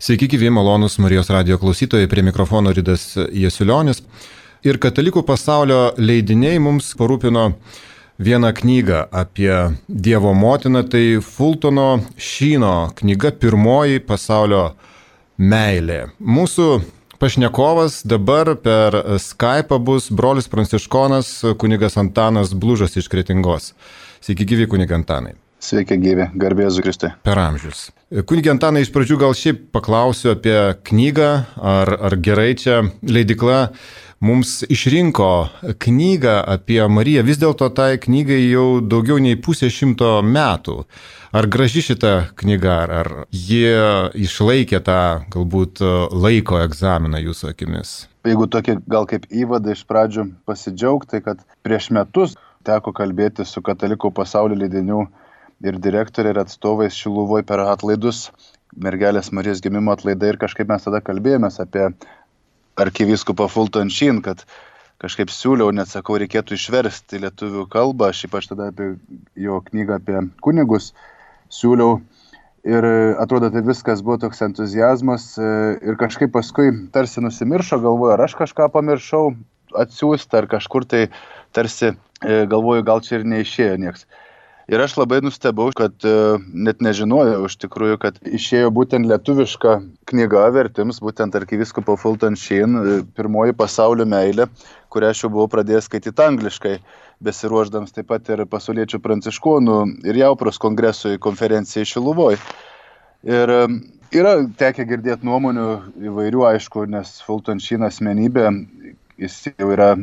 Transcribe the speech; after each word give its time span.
Sveiki, 0.00 0.28
gyvi 0.28 0.50
malonus 0.50 0.98
Marijos 0.98 1.30
radio 1.30 1.58
klausytojai, 1.58 2.06
prie 2.08 2.22
mikrofono 2.22 2.70
Rydas 2.70 3.16
Jesulionis. 3.34 3.98
Ir 4.62 4.76
katalikų 4.78 5.24
pasaulio 5.26 5.78
leidiniai 5.98 6.60
mums 6.62 6.92
parūpino 6.94 7.48
vieną 8.22 8.52
knygą 8.60 9.00
apie 9.10 9.50
Dievo 9.88 10.36
motiną, 10.38 10.84
tai 10.86 11.18
Fultono 11.18 11.88
Šyno 12.14 12.92
knyga 13.00 13.32
Pirmoji 13.42 13.98
pasaulio 14.06 14.62
meilė. 15.34 16.12
Mūsų 16.22 16.68
pašnekovas 17.18 18.04
dabar 18.06 18.52
per 18.54 19.00
Skype 19.18 19.82
bus 19.82 20.12
brolis 20.14 20.46
Pranciškonas, 20.46 21.34
kunigas 21.58 21.98
Antanas 21.98 22.54
Blužas 22.54 22.94
iš 22.94 23.10
Kretingos. 23.10 23.72
Sveiki, 24.22 24.46
gyvi 24.46 24.70
kuniga 24.70 24.94
Antanai. 24.94 25.34
Sveiki, 25.58 25.96
gyvi, 25.98 26.28
garbėzu 26.38 26.82
Kristui. 26.86 27.10
Per 27.26 27.38
amžius. 27.42 27.88
Kunigė 28.30 28.52
Antanai, 28.54 28.84
iš 28.86 28.92
pradžių 28.94 29.16
gal 29.18 29.34
šiaip 29.34 29.64
paklausiu 29.74 30.30
apie 30.36 30.54
knygą, 30.86 31.30
ar, 31.58 31.90
ar 32.08 32.14
gerai 32.22 32.52
čia 32.56 32.84
leidikla 33.02 33.64
mums 34.22 34.62
išrinko 34.70 35.48
knygą 35.82 36.36
apie 36.54 36.78
Mariją. 36.86 37.26
Vis 37.26 37.42
dėlto 37.42 37.72
tai 37.74 37.98
knygai 37.98 38.38
jau 38.44 38.78
daugiau 38.80 39.18
nei 39.22 39.34
pusė 39.34 39.70
šimto 39.70 40.20
metų. 40.22 40.84
Ar 41.34 41.50
graži 41.50 41.82
šita 41.90 42.14
knyga, 42.38 42.78
ar, 42.86 42.94
ar 43.02 43.10
jie 43.34 43.74
išlaikė 44.14 44.80
tą 44.86 45.02
galbūt 45.34 45.82
laiko 46.14 46.62
egzaminą 46.62 47.20
jūsų 47.26 47.50
akimis? 47.50 47.96
Jeigu 48.28 48.46
tokį 48.46 48.78
gal 48.86 49.10
kaip 49.10 49.26
įvadą 49.26 49.74
iš 49.74 49.82
pradžių 49.90 50.30
pasidžiaugti, 50.48 51.20
kad 51.24 51.42
prieš 51.66 51.90
metus 51.98 52.38
teko 52.66 52.94
kalbėti 52.94 53.46
su 53.48 53.62
katalikų 53.64 54.14
pasaulio 54.14 54.56
leidinių 54.58 55.06
ir 55.64 55.78
direktorė 55.82 56.34
ir 56.34 56.40
atstovais 56.44 56.96
Šiluvoj 56.98 57.44
per 57.48 57.62
atlaidus, 57.64 58.28
mergelės 58.78 59.32
Marijos 59.34 59.62
gimimo 59.64 59.94
atlaidai 59.94 60.34
ir 60.34 60.40
kažkaip 60.40 60.70
mes 60.70 60.84
tada 60.84 61.00
kalbėjomės 61.04 61.58
apie 61.64 61.88
arkivyskupą 62.78 63.48
Fulton 63.50 63.90
Sheen, 63.90 64.20
kad 64.22 64.44
kažkaip 65.02 65.30
siūliau, 65.30 65.70
net 65.74 65.90
sakau, 65.90 66.18
reikėtų 66.18 66.56
išversti 66.58 67.22
lietuvių 67.22 67.66
kalbą, 67.70 68.12
aš 68.12 68.26
ypač 68.28 68.48
tada 68.50 68.70
apie 68.72 68.92
jo 69.38 69.60
knygą 69.66 69.98
apie 69.98 70.22
kunigus 70.44 70.92
siūliau. 71.54 72.00
Ir 72.68 72.84
atrodo, 73.22 73.48
tai 73.54 73.62
viskas 73.64 74.02
buvo 74.04 74.18
toks 74.20 74.42
entuzijazmas 74.44 75.30
ir 75.38 75.98
kažkaip 75.98 76.32
paskui 76.34 76.72
tarsi 76.92 77.22
nusimiršo, 77.22 77.78
galvoju, 77.80 78.16
ar 78.16 78.24
aš 78.26 78.34
kažką 78.40 78.66
pamiršau 78.74 79.30
atsiųsti, 79.78 80.34
ar 80.36 80.48
kažkur 80.50 80.84
tai 80.90 81.04
tarsi 81.54 81.94
galvoju, 82.20 82.84
gal 82.84 83.00
čia 83.06 83.20
ir 83.20 83.28
neišėjo 83.30 83.78
nieks. 83.80 84.04
Ir 84.68 84.82
aš 84.84 84.98
labai 84.98 85.22
nustebau, 85.24 85.70
kad 85.72 86.04
e, 86.04 86.10
net 86.52 86.82
nežinojau 86.84 87.46
iš 87.48 87.54
tikrųjų, 87.62 87.96
kad 88.02 88.18
išėjo 88.20 88.68
būtent 88.76 89.08
lietuviška 89.08 89.78
knyga 90.10 90.42
vertims, 90.52 90.98
būtent 91.00 91.38
arkiviskopo 91.38 91.94
Fulton 91.96 92.36
Sheen, 92.36 92.76
e, 92.76 92.98
pirmoji 93.16 93.56
pasaulio 93.56 94.04
meilė, 94.04 94.44
kurią 94.92 95.14
aš 95.14 95.22
jau 95.24 95.30
buvau 95.32 95.48
pradėjęs 95.54 95.88
skaityti 95.88 96.20
angliškai, 96.20 96.74
besiruoždams 97.24 97.96
taip 97.96 98.10
pat 98.12 98.28
ir 98.28 98.44
pasauliečių 98.44 99.00
pranciškonų 99.06 99.78
ir 100.04 100.20
jaupros 100.20 100.60
kongresui 100.60 101.16
konferencijai 101.16 101.88
Šiluvoj. 101.88 102.36
Ir 103.24 103.54
e, 103.54 103.64
yra 104.20 104.34
tekę 104.60 104.84
girdėti 104.92 105.24
nuomonių 105.30 105.66
įvairių, 106.10 106.44
aišku, 106.50 106.84
nes 106.92 107.16
Fulton 107.24 107.64
Sheen 107.64 107.88
asmenybė, 107.88 108.52
jis 109.16 109.40
jau 109.48 109.72
yra 109.72 109.94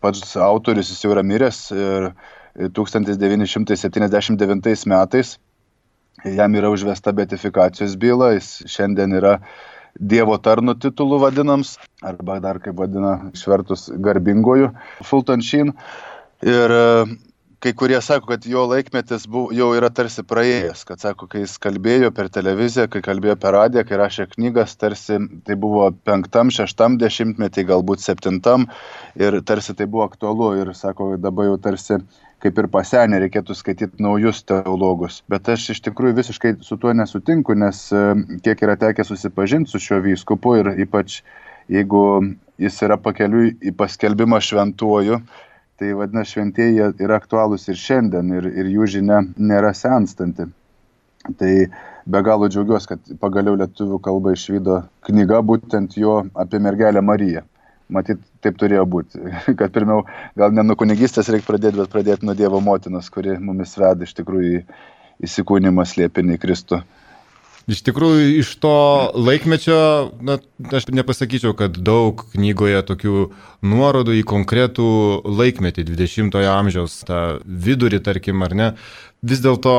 pats 0.00 0.32
autorius, 0.40 0.88
jis 0.88 1.04
jau 1.04 1.12
yra 1.12 1.28
miręs 1.34 1.66
ir 1.76 2.10
1979 2.56 4.86
metais. 4.86 5.38
Jam 6.24 6.54
yra 6.56 6.70
užvesta 6.72 7.12
betifikacijos 7.12 7.96
byla, 8.00 8.32
jis 8.36 8.62
šiandien 8.72 9.12
yra 9.18 9.40
Dievo 9.96 10.36
tarno 10.44 10.74
titulų 10.76 11.16
vadinams, 11.22 11.78
arba 12.04 12.34
dar 12.44 12.58
kaip 12.60 12.76
vadina 12.76 13.30
išvertus 13.32 13.86
garbingoju 14.04 14.68
Fulton 15.08 15.40
Sheen. 15.40 15.72
Ir 16.44 16.74
kai 17.64 17.72
kurie 17.72 18.00
sako, 18.04 18.26
kad 18.26 18.46
jo 18.46 18.66
laikmetis 18.68 19.24
buvo, 19.30 19.48
jau 19.56 19.70
yra 19.76 19.88
tarsi 19.94 20.24
praėjęs, 20.28 20.84
kad 20.88 21.00
sako, 21.00 21.28
kai 21.32 21.44
jis 21.44 21.56
kalbėjo 21.62 22.10
per 22.14 22.28
televiziją, 22.32 22.86
kai 22.92 23.00
kalbėjo 23.04 23.36
per 23.40 23.56
radiją, 23.56 23.86
kai 23.88 24.00
rašė 24.02 24.28
knygas, 24.34 24.76
tarsi 24.76 25.18
tai 25.48 25.56
buvo 25.60 25.88
penktam, 26.06 26.52
šeštam 26.52 26.98
dešimtmetį, 27.00 27.66
galbūt 27.72 28.04
septintam 28.04 28.68
ir 29.16 29.40
tarsi 29.48 29.76
tai 29.78 29.88
buvo 29.88 30.04
aktualu 30.06 30.52
ir 30.60 30.74
sako, 30.76 31.14
dabar 31.16 31.48
jau 31.48 31.56
tarsi 31.68 32.00
kaip 32.46 32.62
ir 32.62 32.70
pasenę 32.72 33.20
reikėtų 33.26 33.58
skaityti 33.58 34.02
naujus 34.02 34.42
teologus. 34.48 35.20
Bet 35.30 35.50
aš 35.52 35.70
iš 35.76 35.84
tikrųjų 35.90 36.20
visiškai 36.22 36.56
su 36.66 36.78
tuo 36.80 36.94
nesutinku, 36.96 37.58
nes 37.58 37.86
e, 37.92 38.04
kiek 38.46 38.62
yra 38.64 38.78
tekę 38.80 39.04
susipažinti 39.04 39.74
su 39.74 39.82
šiuo 39.82 40.00
vyskupu 40.06 40.56
ir 40.62 40.72
ypač 40.86 41.20
jeigu 41.68 42.06
jis 42.62 42.78
yra 42.86 42.96
pakeliui 43.02 43.56
į 43.60 43.74
paskelbimą 43.76 44.40
šventuoju, 44.40 45.20
Tai 45.76 45.90
vadinasi, 45.92 46.32
šventieji 46.32 46.84
yra 47.04 47.18
aktualūs 47.20 47.68
ir 47.68 47.76
šiandien 47.76 48.30
ir, 48.38 48.46
ir 48.48 48.68
jų 48.72 48.86
žinia 48.94 49.18
nėra 49.36 49.74
senstanti. 49.76 50.46
Tai 51.36 51.50
be 52.08 52.22
galo 52.24 52.48
džiaugiuosi, 52.48 52.88
kad 52.92 53.10
pagaliau 53.20 53.58
lietuvių 53.60 53.98
kalba 54.06 54.32
išvydo 54.32 54.78
knyga 55.08 55.42
būtent 55.44 55.98
jo 56.00 56.22
apie 56.44 56.62
mergelę 56.64 57.02
Mariją. 57.04 57.44
Matyt, 57.92 58.18
taip 58.42 58.58
turėjo 58.58 58.82
būti. 58.90 59.22
Kad 59.60 59.72
pirmiau, 59.74 60.04
gal 60.38 60.54
ne 60.54 60.64
nuo 60.66 60.76
kunigystės 60.78 61.30
reikia 61.30 61.52
pradėti, 61.52 61.78
bet 61.82 61.92
pradėti 61.92 62.26
nuo 62.26 62.34
Dievo 62.38 62.60
motinos, 62.64 63.10
kuri 63.14 63.38
mumis 63.38 63.76
veda 63.78 64.06
iš 64.06 64.16
tikrųjų 64.18 64.54
į 64.58 64.62
įsikūnymą 65.26 65.86
slėpinį 65.88 66.40
Kristų. 66.42 66.82
Iš 67.66 67.80
tikrųjų, 67.82 68.26
iš 68.38 68.52
to 68.62 68.76
laikmečio, 69.18 69.78
na, 70.22 70.36
aš 70.70 70.84
nepasakyčiau, 70.94 71.50
kad 71.58 71.74
daug 71.82 72.20
knygoje 72.36 72.78
tokių 72.86 73.22
nuorodų 73.66 74.14
į 74.20 74.22
konkretų 74.30 74.86
laikmetį, 75.26 75.82
20-ojo 75.88 76.52
amžiaus, 76.52 77.00
tą 77.08 77.22
vidurį, 77.42 77.98
tarkim, 78.06 78.46
ar 78.46 78.54
ne. 78.54 78.68
Vis 79.24 79.40
dėlto 79.40 79.72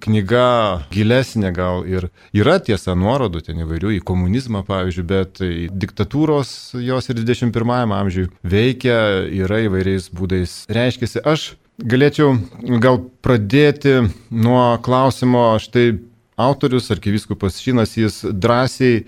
knyga 0.00 0.86
gilesnė 0.94 1.52
gal 1.54 1.84
ir 1.86 2.08
yra 2.32 2.56
tiesa 2.64 2.94
nuorodų 2.96 3.42
ten 3.46 3.60
įvairių 3.62 3.92
į 3.98 4.00
komunizmą, 4.08 4.62
pavyzdžiui, 4.66 5.04
bet 5.06 5.42
diktatūros 5.70 6.72
jos 6.80 7.10
ir 7.12 7.20
21-ame 7.20 7.94
amžiuje 7.98 8.30
veikia, 8.42 8.96
yra 9.28 9.60
įvairiais 9.68 10.08
būdais 10.16 10.62
reiškiasi. 10.72 11.20
Aš 11.20 11.52
galėčiau 11.78 12.34
gal 12.82 13.02
pradėti 13.22 14.00
nuo 14.32 14.64
klausimo, 14.82 15.52
štai 15.62 16.00
autorius, 16.40 16.90
arkivyskupas 16.94 17.60
Šinas, 17.60 17.96
jis 18.00 18.22
drąsiai 18.24 19.04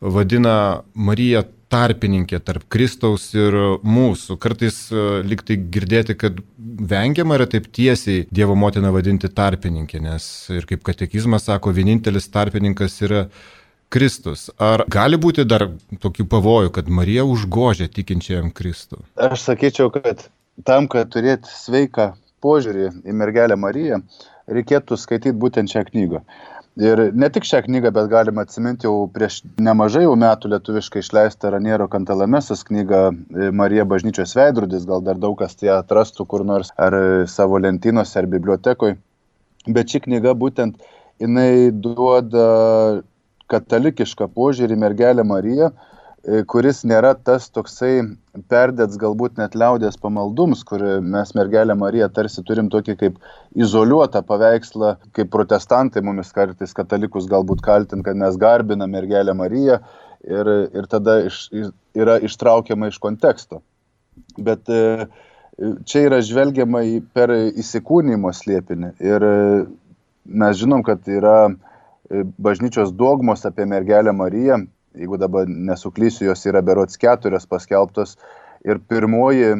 vadina 0.00 0.84
Mariją 0.94 1.42
tarpininkė 1.72 2.40
tarp 2.44 2.64
Kristaus 2.72 3.28
ir 3.36 3.54
mūsų. 3.84 4.38
Kartais 4.40 4.80
e, 4.92 5.04
liktai 5.28 5.58
girdėti, 5.74 6.16
kad 6.18 6.40
vengiama 6.58 7.36
yra 7.38 7.48
taip 7.50 7.68
tiesiai 7.74 8.26
Dievo 8.34 8.56
motiną 8.58 8.92
vadinti 8.94 9.28
tarpininkė, 9.28 10.00
nes 10.04 10.26
ir 10.54 10.68
kaip 10.68 10.84
katekizmas 10.86 11.48
sako, 11.48 11.74
vienintelis 11.76 12.30
tarpininkas 12.32 12.98
yra 13.04 13.26
Kristus. 13.92 14.48
Ar 14.60 14.84
gali 14.92 15.20
būti 15.20 15.46
dar 15.48 15.68
tokių 16.02 16.28
pavojų, 16.28 16.72
kad 16.76 16.88
Marija 16.92 17.24
užgožia 17.28 17.88
tikinčiajam 17.92 18.50
Kristų? 18.52 19.00
Aš 19.28 19.46
sakyčiau, 19.48 19.92
kad 19.94 20.26
tam, 20.68 20.88
kad 20.92 21.12
turėti 21.12 21.48
sveiką 21.52 22.12
požiūrį 22.44 22.90
į 23.08 23.16
mergelę 23.16 23.56
Mariją, 23.58 24.02
reikėtų 24.48 24.96
skaityti 25.00 25.36
būtent 25.36 25.72
šią 25.72 25.84
knygą. 25.90 26.22
Ir 26.78 27.00
ne 27.10 27.26
tik 27.34 27.46
šią 27.48 27.64
knygą, 27.64 27.90
bet 27.94 28.06
galima 28.12 28.44
atsiminti 28.46 28.86
jau 28.86 29.08
prieš 29.10 29.40
nemažai 29.58 30.04
jau 30.04 30.14
metų 30.18 30.52
lietuviškai 30.52 31.02
išleistą 31.02 31.50
Raniero 31.50 31.88
Kantalamesas 31.90 32.62
knygą 32.68 33.00
e, 33.10 33.48
Marija 33.50 33.86
bažnyčios 33.88 34.36
veidrodis, 34.38 34.86
gal 34.86 35.02
dar 35.02 35.18
daug 35.18 35.34
kas 35.40 35.58
ją 35.58 35.80
atrastų 35.82 36.28
kur 36.30 36.46
nors 36.46 36.70
ar 36.78 36.94
savo 37.26 37.58
lentynose 37.58 38.20
ar 38.20 38.30
bibliotekoje. 38.30 38.94
Bet 39.66 39.90
ši 39.90 40.04
knyga 40.06 40.36
būtent 40.38 40.78
jinai 41.18 41.74
duoda 41.74 42.46
katalikišką 43.50 44.30
požiūrį 44.36 44.78
mergelę 44.78 45.26
Mariją, 45.26 45.72
E, 46.26 46.42
kuris 46.50 46.82
nėra 46.88 47.14
tas 47.14 47.46
toksai 47.54 48.02
perdėts 48.50 48.98
galbūt 49.00 49.38
net 49.40 49.54
liaudės 49.58 49.98
pamaldums, 50.00 50.64
kur 50.66 50.82
mes 51.02 51.32
mergelę 51.36 51.74
Mariją 51.78 52.08
tarsi 52.14 52.44
turim 52.46 52.68
tokį 52.72 52.96
kaip 53.00 53.16
izoliuotą 53.58 54.22
paveikslą, 54.28 54.94
kaip 55.16 55.30
protestantai 55.34 56.02
mumis 56.04 56.32
kartais 56.34 56.74
katalikus 56.76 57.28
galbūt 57.30 57.62
kaltint, 57.64 58.04
kad 58.06 58.18
mes 58.18 58.38
garbinam 58.40 58.92
mergelę 58.94 59.34
Mariją 59.36 59.80
ir, 60.24 60.52
ir 60.74 60.90
tada 60.90 61.20
iš, 61.28 61.46
yra 61.96 62.18
ištraukiama 62.24 62.90
iš 62.92 63.00
konteksto. 63.02 63.62
Bet 64.38 64.70
e, 64.70 65.08
čia 65.86 66.06
yra 66.08 66.22
žvelgiama 66.24 66.82
per 67.14 67.34
įsikūnymo 67.34 68.32
slėpinį 68.34 68.94
ir 69.02 69.28
e, 69.28 69.38
mes 70.28 70.58
žinom, 70.60 70.84
kad 70.86 71.06
yra 71.08 71.38
bažnyčios 72.38 72.92
dogmos 72.96 73.44
apie 73.46 73.66
mergelę 73.68 74.12
Mariją, 74.16 74.62
jeigu 74.98 75.18
dabar 75.20 75.48
nesuklysiu, 75.48 76.28
jos 76.28 76.46
yra 76.50 76.62
berots 76.64 76.98
keturios 77.00 77.46
paskelbtos. 77.46 78.16
Ir 78.66 78.80
pirmoji 78.90 79.54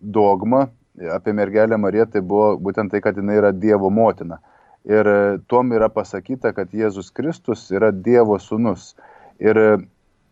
dogma 0.00 0.66
apie 1.12 1.32
mergelę 1.36 1.78
Mariją 1.80 2.06
tai 2.12 2.22
buvo 2.24 2.54
būtent 2.60 2.92
tai, 2.92 3.00
kad 3.04 3.16
jinai 3.16 3.38
yra 3.40 3.52
Dievo 3.52 3.90
motina. 3.90 4.38
Ir 4.86 5.08
tuom 5.50 5.72
yra 5.74 5.88
pasakyta, 5.90 6.52
kad 6.54 6.72
Jėzus 6.72 7.10
Kristus 7.12 7.66
yra 7.74 7.90
Dievo 7.90 8.38
sūnus. 8.38 8.94
Ir 9.42 9.58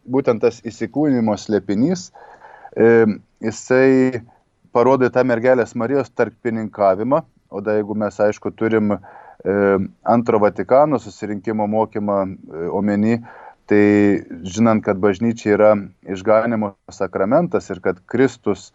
būtent 0.08 0.44
tas 0.44 0.60
įsikūnymo 0.64 1.34
slėpinys, 1.40 2.10
jisai 3.44 4.22
parodo 4.74 5.08
tą 5.12 5.24
mergelės 5.26 5.74
Marijos 5.78 6.10
tarpininkavimą, 6.16 7.22
o 7.50 7.60
da 7.60 7.76
jeigu 7.78 7.96
mes 7.98 8.20
aišku 8.20 8.52
turim 8.56 8.96
antro 10.04 10.40
Vatikano 10.40 10.98
susirinkimo 10.98 11.66
mokymą 11.68 12.18
omeny, 12.72 13.18
Tai 13.70 13.84
žinant, 14.44 14.82
kad 14.84 14.98
bažnyčia 15.00 15.54
yra 15.56 15.70
išganimo 16.12 16.74
sakramentas 16.92 17.70
ir 17.72 17.80
kad 17.84 18.02
Kristus, 18.10 18.72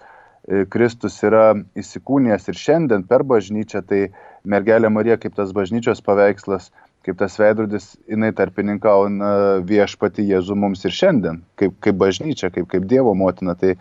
e, 0.49 0.63
Kristus 0.65 1.19
yra 1.25 1.51
įsikūnijęs 1.77 2.49
ir 2.49 2.57
šiandien 2.57 3.05
per 3.05 3.21
bažnyčią, 3.21 3.83
tai 3.85 4.07
mergelė 4.49 4.89
Marija 4.89 5.19
kaip 5.21 5.37
tas 5.37 5.53
bažnyčios 5.53 6.01
paveikslas, 6.01 6.71
kaip 7.05 7.21
tas 7.21 7.37
veidrodis, 7.37 7.91
jinai 8.09 8.31
tarpininkauna 8.35 9.61
viešpati 9.69 10.25
Jėzų 10.25 10.57
mums 10.57 10.81
ir 10.89 10.97
šiandien, 10.97 11.43
kaip, 11.61 11.77
kaip 11.85 12.01
bažnyčia, 12.01 12.49
kaip, 12.49 12.65
kaip 12.73 12.89
Dievo 12.89 13.13
motina. 13.13 13.53
Tai, 13.53 13.75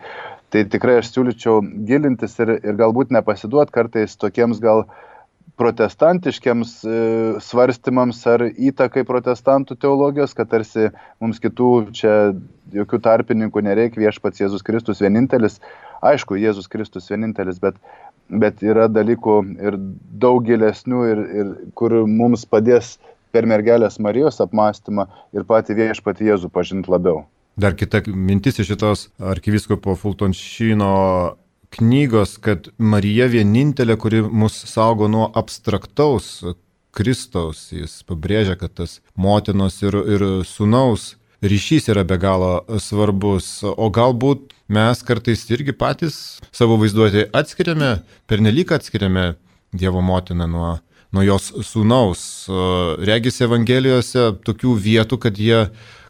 tai 0.53 0.67
tikrai 0.69 0.99
aš 1.01 1.09
siūlyčiau 1.15 1.63
gilintis 1.89 2.37
ir, 2.37 2.53
ir 2.61 2.77
galbūt 2.77 3.09
nepasiduot 3.17 3.73
kartais 3.73 4.13
tokiems 4.13 4.61
gal 4.61 4.85
uh, 4.85 5.08
protestantiškiams 5.59 6.73
e, 6.83 6.99
svarstymams 7.43 8.21
ar 8.31 8.45
įtakai 8.49 9.03
protestantų 9.07 9.75
teologijos, 9.81 10.35
kad 10.37 10.49
tarsi 10.51 10.87
mums 11.19 11.41
kitų 11.43 11.71
čia 11.95 12.13
jokių 12.75 13.01
tarpininkų 13.03 13.63
nereikia, 13.67 14.05
viešpats 14.05 14.43
Jėzus 14.43 14.63
Kristus 14.65 15.03
vienintelis. 15.03 15.59
Aišku, 16.05 16.37
Jėzus 16.39 16.69
Kristus 16.71 17.09
vienintelis, 17.11 17.59
bet, 17.59 17.75
bet 18.31 18.63
yra 18.63 18.87
dalykų 18.91 19.39
ir 19.59 19.79
daug 20.21 20.45
gilesnių, 20.47 21.01
ir, 21.11 21.23
ir 21.41 21.51
kur 21.75 21.97
mums 22.07 22.47
padės 22.47 22.95
per 23.35 23.45
mergelės 23.49 23.99
Marijos 24.01 24.39
apmąstymą 24.43 25.09
ir 25.35 25.45
patį 25.49 25.75
viešpatį 25.83 26.31
Jėzų 26.31 26.53
pažinti 26.53 26.91
labiau. 26.91 27.25
Dar 27.59 27.75
kita 27.75 27.99
mintis 28.07 28.61
iš 28.61 28.71
šitos 28.71 29.09
arkiviskopo 29.19 29.97
Fultonšino 29.99 30.93
knygos, 31.75 32.37
kad 32.41 32.71
Marija 32.77 33.29
vienintelė, 33.29 33.97
kuri 33.99 34.23
mus 34.23 34.57
saugo 34.69 35.07
nuo 35.11 35.29
abstraktaus 35.37 36.39
Kristaus. 36.95 37.69
Jis 37.73 38.01
pabrėžia, 38.07 38.57
kad 38.59 38.73
tas 38.81 38.99
motinos 39.15 39.81
ir, 39.85 39.95
ir 40.09 40.27
sunaus 40.47 41.13
ryšys 41.41 41.89
yra 41.93 42.03
be 42.03 42.17
galo 42.19 42.79
svarbus. 42.81 43.61
O 43.63 43.89
galbūt 43.93 44.53
mes 44.67 45.03
kartais 45.05 45.45
irgi 45.53 45.75
patys 45.75 46.39
savo 46.51 46.79
vaizduotėje 46.81 47.29
atskiriame, 47.33 47.99
pernelyg 48.29 48.73
atskiriame 48.75 49.33
Dievo 49.69 50.01
motiną 50.01 50.47
nuo, 50.49 50.69
nuo 51.13 51.23
jos 51.23 51.51
sūnaus. 51.67 52.21
Regis 53.05 53.37
Evangelijose 53.45 54.31
tokių 54.41 54.73
vietų, 54.81 55.19
kad 55.21 55.37
jie 55.37 55.67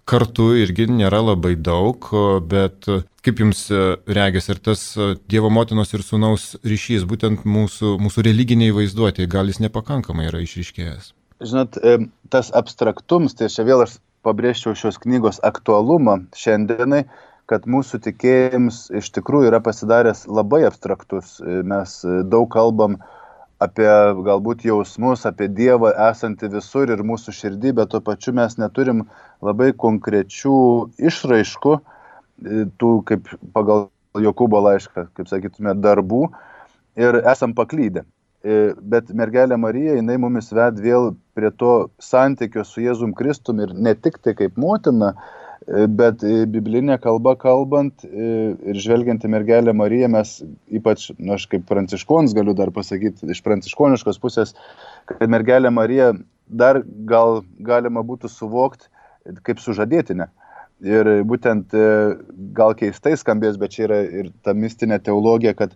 kartu 0.10 0.52
irgi 0.58 0.88
nėra 0.90 1.22
labai 1.22 1.54
daug, 1.56 2.10
bet 2.50 2.90
kaip 3.26 3.42
jums 3.44 3.66
e, 3.72 3.80
regis 4.08 4.50
ir 4.50 4.60
tas 4.64 4.82
e, 4.98 5.14
Dievo 5.30 5.52
motinos 5.54 5.94
ir 5.94 6.04
sunaus 6.06 6.54
ryšys, 6.66 7.06
būtent 7.10 7.46
mūsų, 7.46 7.98
mūsų 8.02 8.26
religiniai 8.30 8.76
vaizduotėjai, 8.76 9.32
gal 9.32 9.52
jis 9.52 9.62
nepakankamai 9.66 10.30
yra 10.30 10.42
išryškėjęs? 10.46 11.12
Žinot, 11.46 11.80
e, 11.80 11.98
tas 12.34 12.52
abstraktums, 12.56 13.36
tai 13.38 13.52
čia 13.52 13.68
vėl 13.68 13.86
aš 13.86 14.00
pabrėžčiau 14.26 14.76
šios 14.78 15.00
knygos 15.04 15.42
aktualumą 15.48 16.20
šiandienai, 16.36 17.06
kad 17.50 17.66
mūsų 17.70 18.02
tikėjimas 18.06 18.88
iš 19.00 19.12
tikrųjų 19.16 19.50
yra 19.50 19.62
pasidaręs 19.66 20.28
labai 20.30 20.66
abstraktus. 20.68 21.40
Mes 21.42 21.96
daug 22.30 22.46
kalbam 22.54 23.00
apie 23.00 23.19
galbūt 23.60 24.64
jausmus, 24.64 25.26
apie 25.28 25.50
Dievą 25.52 25.92
esantį 26.10 26.50
visur 26.54 26.90
ir 26.90 27.04
mūsų 27.04 27.34
širdį, 27.36 27.74
bet 27.76 27.90
tuo 27.92 28.00
pačiu 28.00 28.32
mes 28.34 28.56
neturim 28.58 29.04
labai 29.42 29.74
konkrečių 29.74 30.60
išraiškų, 30.98 31.74
e, 31.76 32.66
tų 32.80 32.92
kaip 33.06 33.28
pagal 33.54 33.90
Jokūbo 34.16 34.62
laišką, 34.64 35.10
kaip 35.14 35.28
sakytume, 35.28 35.76
darbų 35.76 36.30
ir 36.98 37.20
esam 37.28 37.54
paklydę. 37.54 38.06
E, 38.42 38.74
bet 38.80 39.12
mergelė 39.12 39.58
Marija, 39.60 39.98
jinai 40.00 40.16
mumis 40.18 40.54
ved 40.56 40.80
vėl 40.80 41.12
prie 41.36 41.52
to 41.52 41.90
santykio 42.00 42.64
su 42.64 42.82
Jėzum 42.82 43.12
Kristum 43.14 43.60
ir 43.60 43.76
ne 43.76 43.94
tik 43.94 44.22
tai 44.24 44.34
kaip 44.40 44.56
motina, 44.56 45.18
Bet 45.70 46.24
biblinė 46.50 46.96
kalba 47.02 47.36
kalbant 47.38 48.02
ir 48.10 48.78
žvelgiant 48.82 49.22
į 49.22 49.30
mergelę 49.30 49.74
Mariją, 49.78 50.08
mes 50.10 50.32
ypač, 50.74 51.12
nu, 51.20 51.36
aš 51.36 51.46
kaip 51.52 51.68
pranciškonis 51.70 52.34
galiu 52.34 52.56
dar 52.58 52.72
pasakyti, 52.74 53.30
iš 53.30 53.44
pranciškoniškos 53.46 54.18
pusės, 54.24 54.56
kad 55.06 55.30
mergelė 55.30 55.70
Marija 55.70 56.16
dar 56.50 56.82
gal 57.06 57.44
galima 57.62 58.02
būtų 58.02 58.32
suvokti 58.34 58.90
kaip 59.46 59.62
sužadėtinė. 59.62 60.32
Ir 60.90 61.10
būtent 61.28 61.76
gal 62.56 62.74
keistai 62.80 63.18
skambės, 63.20 63.60
bet 63.60 63.76
čia 63.76 63.84
yra 63.86 64.00
ir 64.22 64.30
ta 64.48 64.56
mistinė 64.56 64.98
teologija, 65.04 65.54
kad 65.54 65.76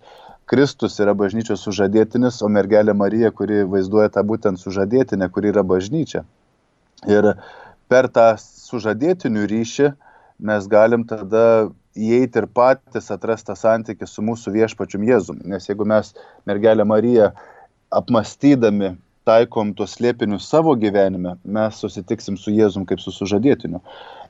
Kristus 0.49 0.95
yra 1.03 1.13
bažnyčios 1.15 1.61
sužadėtinis, 1.67 2.41
o 2.43 2.49
mergelė 2.51 2.95
Marija, 2.97 3.31
kuri 3.35 3.61
vaizduoja 3.69 4.09
tą 4.15 4.23
būtent 4.27 4.59
sužadėtinę, 4.59 5.29
kuri 5.31 5.51
yra 5.53 5.63
bažnyčia. 5.67 6.23
Ir 7.07 7.33
per 7.91 8.09
tą 8.13 8.33
sužadėtinių 8.41 9.45
ryšį 9.51 9.93
mes 10.43 10.67
galim 10.71 11.05
tada 11.07 11.69
įeiti 11.93 12.41
ir 12.41 12.49
patys 12.49 13.11
atrasti 13.13 13.51
tą 13.51 13.57
santykį 13.59 14.09
su 14.09 14.25
mūsų 14.25 14.53
viešpačium 14.57 15.05
Jėzum. 15.07 15.41
Nes 15.45 15.69
jeigu 15.69 15.85
mes 15.87 16.13
mergelę 16.49 16.85
Mariją 16.89 17.31
apmastydami 17.93 18.95
taikom 19.27 19.71
tuos 19.77 19.93
slėpinius 19.95 20.49
savo 20.51 20.73
gyvenime, 20.79 21.37
mes 21.45 21.77
susitiksim 21.79 22.35
su 22.39 22.51
Jėzum 22.51 22.83
kaip 22.89 22.99
su 22.99 23.13
sužadėtiniu. 23.15 23.79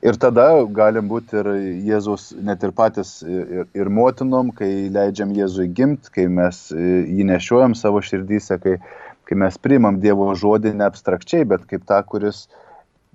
Ir 0.06 0.18
tada 0.20 0.46
galim 0.70 1.08
būti 1.10 1.40
ir 1.40 1.50
Jėzus 1.88 2.28
net 2.46 2.62
ir 2.62 2.74
patys 2.76 3.16
ir, 3.26 3.66
ir 3.74 3.90
motinom, 3.90 4.52
kai 4.54 4.90
leidžiam 4.94 5.32
Jėzui 5.34 5.66
gimti, 5.74 6.12
kai 6.14 6.28
mes 6.30 6.68
jį 6.70 7.26
nešiojam 7.32 7.74
savo 7.78 8.04
širdyse, 8.04 8.60
kai, 8.62 8.76
kai 9.26 9.40
mes 9.40 9.58
priimam 9.58 9.98
Dievo 10.04 10.30
žodį 10.38 10.76
ne 10.78 10.86
abstrakčiai, 10.86 11.48
bet 11.48 11.66
kaip 11.70 11.88
tą, 11.88 11.98
kuris 12.06 12.44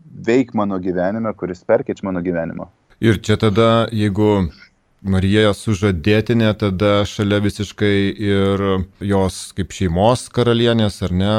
veik 0.09 0.53
mano 0.53 0.79
gyvenime, 0.79 1.33
kuris 1.38 1.63
perkeič 1.67 2.03
mano 2.03 2.23
gyvenimą. 2.25 2.69
Ir 3.00 3.21
čia 3.23 3.38
tada, 3.39 3.88
jeigu 3.95 4.50
Marija 5.00 5.53
sužadėtinė, 5.56 6.50
tada 6.59 7.06
šalia 7.07 7.38
visiškai 7.39 7.94
ir 8.19 8.63
jos 9.00 9.38
kaip 9.56 9.71
šeimos 9.71 10.25
karalienės, 10.35 10.97
ar 11.07 11.13
ne, 11.15 11.35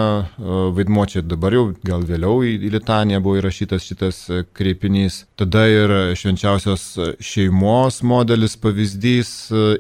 vaidmo 0.72 1.04
čia 1.04 1.20
dabar 1.20 1.52
jau, 1.52 1.66
gal 1.84 2.06
vėliau 2.08 2.40
į 2.48 2.72
Litaniją 2.72 3.20
buvo 3.20 3.36
įrašytas 3.42 3.84
šitas 3.84 4.22
kreipinys. 4.56 5.26
Tada 5.36 5.66
ir 5.68 5.92
švenčiausios 6.16 6.86
šeimos 7.20 8.00
modelis, 8.00 8.56
pavyzdys 8.56 9.34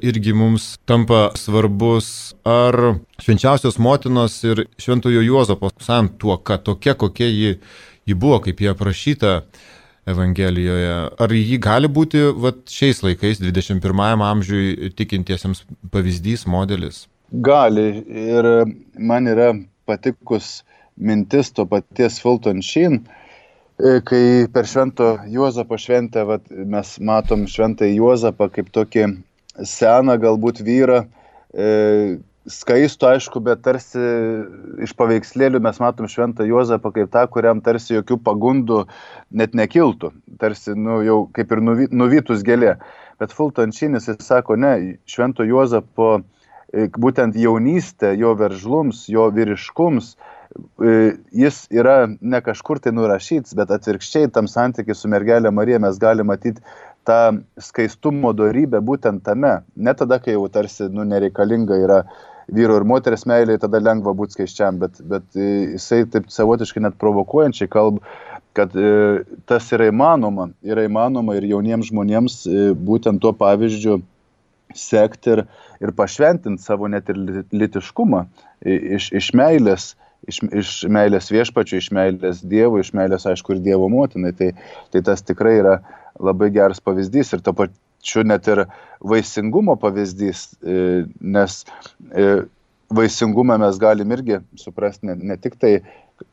irgi 0.04 0.36
mums 0.36 0.74
tampa 0.84 1.30
svarbus. 1.40 2.34
Ar 2.44 2.98
švenčiausios 3.20 3.80
motinos 3.80 4.42
ir 4.44 4.66
šventojo 4.80 5.24
Juozapo 5.24 5.72
santuoka 5.80 6.60
tokia, 6.60 6.98
kokia 7.00 7.32
ji 7.32 7.60
ji 8.10 8.18
buvo, 8.18 8.40
kaip 8.44 8.60
jie 8.60 8.72
aprašyta 8.72 9.36
Evangelijoje. 10.10 10.92
Ar 11.20 11.34
ji 11.36 11.58
gali 11.62 11.88
būti 11.88 12.22
vat, 12.42 12.62
šiais 12.72 13.02
laikais, 13.04 13.40
21 13.42 14.24
amžiui, 14.26 14.90
tikintiesiems 14.98 15.64
pavyzdys, 15.92 16.46
modelis? 16.50 17.04
Gali. 17.30 17.88
Ir 18.10 18.50
man 18.98 19.30
yra 19.30 19.52
patikus 19.86 20.60
mintis 21.00 21.52
to 21.54 21.66
paties 21.66 22.18
Fulton 22.22 22.62
Sheen, 22.62 23.00
kai 23.80 24.24
per 24.52 24.68
Švento 24.68 25.12
Juozapo 25.30 25.78
šventę 25.80 26.24
vat, 26.28 26.48
mes 26.50 26.96
matom 27.00 27.46
Šventą 27.48 27.88
Juozapą 27.88 28.50
kaip 28.52 28.68
tokį 28.74 29.06
seną 29.66 30.16
galbūt 30.20 30.60
vyrą, 30.66 31.04
e, 31.54 32.18
skaistu, 32.48 33.06
aišku, 33.10 33.42
bet 33.44 33.62
tarsi 33.64 34.00
iš 34.84 34.94
paveikslėlių 34.98 35.60
mes 35.62 35.80
matom 35.82 36.08
šventą 36.10 36.46
Juozapą 36.48 36.92
kaip 36.94 37.12
tą, 37.12 37.26
kuriam 37.32 37.60
tarsi 37.64 37.98
jokių 37.98 38.20
pagundų 38.24 38.84
net 39.36 39.54
nekiltų, 39.58 40.12
tarsi 40.40 40.74
nu, 40.76 41.00
jau 41.04 41.20
kaip 41.36 41.52
ir 41.52 41.62
nuvy, 41.64 41.88
nuvytus 41.92 42.44
gėlė. 42.46 42.78
Bet 43.20 43.34
Fultončinis 43.36 44.08
jis 44.08 44.24
sako, 44.24 44.56
ne, 44.56 44.96
švento 45.04 45.44
Juozapo 45.44 46.10
e, 46.72 46.88
būtent 46.96 47.36
jaunystė, 47.36 48.14
jo 48.16 48.32
veržlums, 48.40 49.04
jo 49.12 49.28
vyriškums, 49.36 50.14
e, 50.80 50.94
jis 51.36 51.66
yra 51.68 52.06
ne 52.08 52.40
kažkur 52.44 52.80
tai 52.80 52.94
nurašyts, 52.96 53.52
bet 53.58 53.74
atvirkščiai 53.76 54.32
tam 54.32 54.48
santykiai 54.48 54.96
su 54.96 55.12
mergelė 55.12 55.52
Marija 55.52 55.82
mes 55.84 56.00
galime 56.00 56.32
matyti 56.32 56.64
tą 57.10 57.20
skaistumo 57.60 58.32
darybę 58.36 58.80
būtent 58.86 59.24
tame. 59.26 59.58
Ne 59.76 59.94
tada, 59.98 60.20
kai 60.22 60.36
jau 60.36 60.46
tarsi 60.52 60.88
nu, 60.94 61.06
nereikalinga 61.08 61.78
yra 61.84 62.02
vyro 62.50 62.80
ir 62.80 62.86
moters 62.88 63.26
meilė, 63.30 63.58
tada 63.62 63.80
lengva 63.82 64.14
būti 64.16 64.38
skaičiam, 64.38 64.80
bet, 64.82 64.98
bet 65.06 65.26
e, 65.38 65.76
jisai 65.76 66.02
taip 66.10 66.30
savotiškai 66.32 66.82
net 66.82 66.98
provokuojančiai 67.02 67.70
kalba, 67.70 68.02
kad 68.58 68.74
e, 68.74 69.22
tas 69.50 69.68
yra 69.74 69.90
įmanoma, 69.90 70.50
yra 70.66 70.86
įmanoma 70.88 71.36
ir 71.38 71.46
jauniems 71.52 71.90
žmonėms 71.92 72.40
e, 72.46 72.70
būtent 72.74 73.22
tuo 73.22 73.32
pavyzdžiu 73.38 74.00
sekti 74.76 75.34
ir, 75.36 75.44
ir 75.82 75.94
pašventinti 75.98 76.62
savo 76.62 76.90
net 76.90 77.10
ir 77.10 77.18
litiškumą 77.54 78.24
iš, 78.66 79.10
iš 79.16 79.30
meilės, 79.38 79.94
iš, 80.30 80.42
iš 80.62 80.74
meilės 80.92 81.30
viešpačių, 81.32 81.80
iš 81.80 81.88
meilės 81.96 82.42
Dievo, 82.46 82.78
iš 82.82 82.92
meilės, 82.96 83.26
aišku, 83.30 83.56
ir 83.56 83.64
Dievo 83.64 83.88
motinai. 83.90 84.32
Tai, 84.36 84.52
tai 84.92 85.02
tas 85.06 85.24
tikrai 85.26 85.56
yra 85.62 85.78
labai 86.20 86.50
geras 86.54 86.80
pavyzdys 86.84 87.34
ir 87.34 87.44
to 87.44 87.54
pačiu 87.56 88.24
net 88.26 88.48
ir 88.48 88.64
vaisingumo 89.00 89.76
pavyzdys, 89.80 90.46
e, 90.62 91.06
nes 91.20 91.64
e, 92.12 92.28
vaisingumą 92.90 93.58
mes 93.62 93.78
galim 93.80 94.12
irgi 94.16 94.40
suprasti 94.58 95.10
ne, 95.10 95.16
ne 95.32 95.36
tik 95.40 95.56
tai 95.60 95.78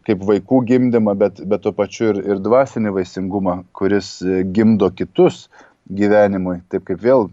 kaip 0.08 0.24
vaikų 0.28 0.62
gimdymą, 0.68 1.16
bet, 1.20 1.42
bet 1.48 1.64
tuo 1.64 1.72
pačiu 1.76 2.12
ir, 2.12 2.22
ir 2.34 2.44
dvasinį 2.44 2.94
vaisingumą, 2.98 3.62
kuris 3.78 4.18
e, 4.22 4.42
gimdo 4.44 4.90
kitus 4.96 5.46
gyvenimui. 5.88 6.60
Taip 6.72 6.88
kaip 6.90 7.04
vėl 7.04 7.30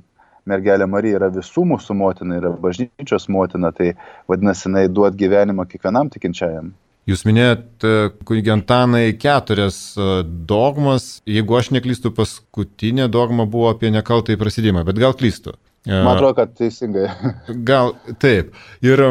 mergelė 0.49 0.87
Marija 0.91 1.19
yra 1.19 1.31
visų 1.35 1.65
mūsų 1.73 1.97
motina, 1.99 2.39
yra 2.39 2.53
bažnyčios 2.61 3.27
motina, 3.33 3.73
tai 3.75 3.95
vadinasi, 4.31 4.69
jinai 4.69 4.87
duot 4.93 5.17
gyvenimą 5.19 5.67
kiekvienam 5.71 6.13
tikinčiajam. 6.13 6.73
Jūs 7.05 7.27
minėjot, 7.29 7.85
kunigi 8.25 8.53
Antanai, 8.55 9.11
keturias 9.21 9.77
e, 9.93 10.23
dogmas. 10.25 11.19
Jeigu 11.29 11.59
aš 11.59 11.69
neklystu, 11.77 12.15
paskutinė 12.17 13.11
dogma 13.13 13.45
buvo 13.45 13.69
apie 13.75 13.91
nekaltąjį 13.93 14.41
prasidėjimą, 14.41 14.87
bet 14.89 15.03
gal 15.03 15.13
klystu. 15.19 15.53
E, 15.85 15.93
Man 15.93 16.15
atrodo, 16.15 16.33
kad 16.39 16.55
teisingai. 16.57 17.11
Gal 17.69 17.93
taip. 18.23 18.55
Ir 18.81 19.03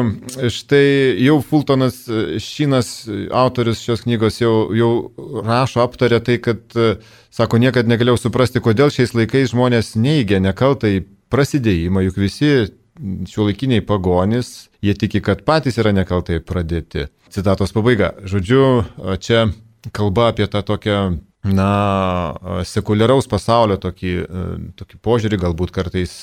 štai 0.50 0.82
jau 1.22 1.38
Fultonas 1.46 2.00
Šinas, 2.42 2.90
autorius 3.30 3.84
šios 3.84 4.02
knygos, 4.08 4.40
jau, 4.42 4.56
jau 4.74 4.90
rašo, 5.46 5.84
aptarė 5.86 6.18
tai, 6.26 6.40
kad, 6.42 6.64
e, 6.74 6.96
sako, 7.34 7.62
niekad 7.62 7.86
negalėjau 7.86 8.24
suprasti, 8.26 8.62
kodėl 8.64 8.90
šiais 8.90 9.14
laikais 9.14 9.54
žmonės 9.54 9.94
neigia 9.94 10.42
nekaltai 10.42 11.04
prasidėjimą, 11.30 12.08
juk 12.08 12.18
visi 12.26 12.50
šiuolaikiniai 13.00 13.82
pagonys, 13.86 14.70
jie 14.84 14.94
tiki, 14.98 15.22
kad 15.24 15.44
patys 15.46 15.78
yra 15.82 15.94
nekaltai 15.94 16.40
pradėti. 16.44 17.08
Citatos 17.34 17.74
pabaiga. 17.74 18.12
Žodžiu, 18.28 18.64
čia 19.22 19.48
kalba 19.94 20.30
apie 20.32 20.46
tą 20.50 20.62
tokią, 20.64 20.98
na, 21.44 21.70
sekuliaraus 22.64 23.28
pasaulio 23.30 23.76
tokį, 23.82 24.16
tokį 24.78 25.00
požiūrį, 25.04 25.40
galbūt 25.42 25.74
kartais 25.74 26.22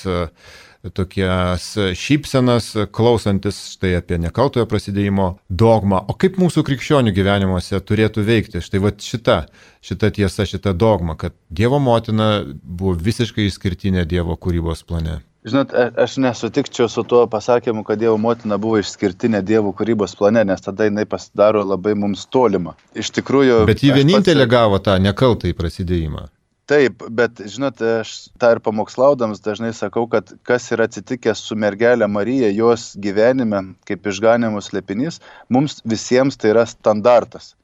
tokias 0.96 1.68
šypsenas, 1.94 2.72
klausantis 2.90 3.60
štai 3.76 3.92
apie 4.00 4.18
nekaltojo 4.18 4.66
prasidėjimo 4.66 5.28
dogmą. 5.46 6.00
O 6.10 6.16
kaip 6.18 6.40
mūsų 6.42 6.64
krikščionių 6.66 7.12
gyvenimuose 7.14 7.78
turėtų 7.86 8.24
veikti 8.26 8.64
štai 8.64 8.82
va 8.82 8.90
šita, 8.90 9.36
šita 9.84 10.10
tiesa, 10.16 10.48
šita 10.48 10.74
dogma, 10.74 11.14
kad 11.14 11.36
Dievo 11.52 11.78
motina 11.78 12.42
buvo 12.62 12.96
visiškai 12.98 13.46
išskirtinė 13.46 14.08
Dievo 14.10 14.34
kūrybos 14.34 14.82
plane? 14.88 15.20
Žinot, 15.42 15.72
aš 15.98 16.16
nesutikčiau 16.22 16.86
su 16.88 17.02
tuo 17.02 17.24
pasakymu, 17.26 17.82
kad 17.84 17.98
Dievo 17.98 18.14
motina 18.16 18.60
buvo 18.62 18.78
išskirtinė 18.78 19.40
Dievo 19.42 19.72
kūrybos 19.74 20.14
plane, 20.18 20.44
nes 20.46 20.62
tada 20.62 20.86
jinai 20.86 21.02
pasidaro 21.10 21.64
labai 21.66 21.96
mums 21.98 22.28
tolima. 22.30 22.76
Iš 22.94 23.10
tikrųjų. 23.18 23.64
Bet 23.66 23.82
ji 23.82 23.90
vienintelė 23.96 24.46
pats... 24.46 24.52
gavo 24.54 24.78
tą 24.86 24.94
nekaltą 25.02 25.50
į 25.50 25.56
prasidėjimą. 25.58 26.28
Taip, 26.70 27.02
bet 27.10 27.42
žinot, 27.50 27.82
aš 27.82 28.12
tą 28.38 28.52
ir 28.54 28.60
pamokslaudams 28.62 29.42
dažnai 29.42 29.72
sakau, 29.74 30.04
kad 30.08 30.30
kas 30.46 30.70
yra 30.72 30.86
atsitikęs 30.86 31.42
su 31.42 31.58
mergelė 31.58 32.06
Marija, 32.06 32.52
jos 32.54 32.92
gyvenime, 33.02 33.64
kaip 33.88 34.06
išganimus 34.06 34.70
lepinys, 34.72 35.18
mums 35.50 35.80
visiems 35.82 36.38
tai 36.38 36.54
yra 36.54 36.62
standartas. 36.70 37.56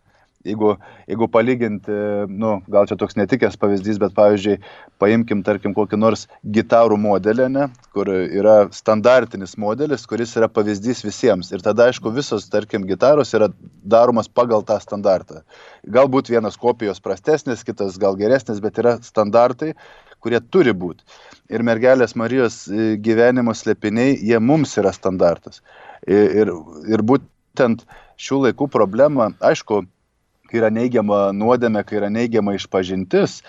Jeigu, 0.47 0.77
jeigu 1.11 1.27
palyginti, 1.35 1.95
nu, 2.31 2.53
gal 2.71 2.87
čia 2.87 2.95
toks 3.01 3.17
netikęs 3.19 3.57
pavyzdys, 3.59 3.97
bet 3.99 4.13
pavyzdžiui, 4.15 4.61
paimkim, 5.03 5.41
tarkim, 5.43 5.73
kokį 5.75 5.99
nors 5.99 6.23
gitarų 6.55 6.95
modelį, 7.03 7.49
ne, 7.57 7.65
kur 7.97 8.07
yra 8.13 8.69
standartinis 8.75 9.57
modelis, 9.59 10.07
kuris 10.07 10.37
yra 10.39 10.47
pavyzdys 10.47 11.03
visiems. 11.03 11.51
Ir 11.51 11.65
tada, 11.67 11.89
aišku, 11.91 12.15
visos, 12.15 12.47
tarkim, 12.55 12.87
gitaros 12.87 13.35
yra 13.35 13.51
daromas 13.83 14.31
pagal 14.31 14.63
tą 14.69 14.79
standartą. 14.85 15.43
Galbūt 15.99 16.31
vienas 16.31 16.61
kopijos 16.61 17.03
prastesnis, 17.03 17.67
kitas 17.67 17.99
gal 17.99 18.15
geresnis, 18.21 18.63
bet 18.63 18.79
yra 18.79 18.95
standartai, 19.03 19.75
kurie 20.23 20.39
turi 20.55 20.71
būti. 20.71 21.03
Ir 21.51 21.67
mergelės 21.67 22.15
Marijos 22.19 22.63
e, 22.71 22.95
gyvenimo 23.03 23.59
slėpiniai, 23.59 24.15
jie 24.23 24.39
mums 24.39 24.79
yra 24.79 24.95
standartas. 24.95 25.65
Ir, 26.07 26.55
ir 26.87 27.03
būtent 27.03 27.83
šių 28.23 28.45
laikų 28.47 28.71
problema, 28.71 29.33
aišku, 29.43 29.83
kai 30.49 30.63
yra 30.63 30.71
neigiama 30.75 31.29
nuodėmė, 31.37 31.85
kai 31.87 32.01
yra 32.01 32.11
neigiama 32.13 32.57
išpažintis, 32.59 33.41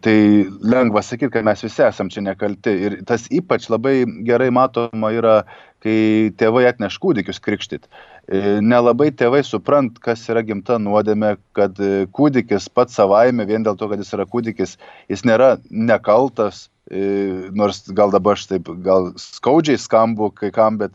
tai 0.00 0.16
lengva 0.64 1.02
sakyti, 1.04 1.32
kad 1.34 1.44
mes 1.44 1.60
visi 1.64 1.82
esam 1.84 2.08
čia 2.12 2.22
nekalti. 2.24 2.72
Ir 2.86 2.96
tas 3.08 3.26
ypač 3.28 3.68
labai 3.72 4.04
gerai 4.24 4.48
matoma 4.54 5.10
yra, 5.12 5.42
kai 5.82 6.30
tėvai 6.38 6.64
atneš 6.70 6.96
kūdikius 7.02 7.42
krikštit. 7.42 7.88
E, 8.30 8.60
nelabai 8.62 9.10
tėvai 9.10 9.42
suprant, 9.44 9.98
kas 10.00 10.22
yra 10.30 10.44
gimta 10.46 10.78
nuodėmė, 10.80 11.34
kad 11.58 11.80
kūdikis 12.14 12.70
pats 12.72 12.96
savaime, 12.96 13.44
vien 13.48 13.66
dėl 13.66 13.76
to, 13.76 13.90
kad 13.90 14.00
jis 14.00 14.14
yra 14.16 14.28
kūdikis, 14.30 14.76
jis 15.10 15.26
nėra 15.28 15.56
nekaltas, 15.68 16.68
nors 17.56 17.84
gal 17.94 18.12
dabar 18.12 18.38
aš 18.38 18.46
taip, 18.50 18.70
gal 18.84 19.12
skaudžiai 19.20 19.80
skambu 19.80 20.30
kai 20.36 20.50
kam, 20.54 20.78
bet 20.80 20.92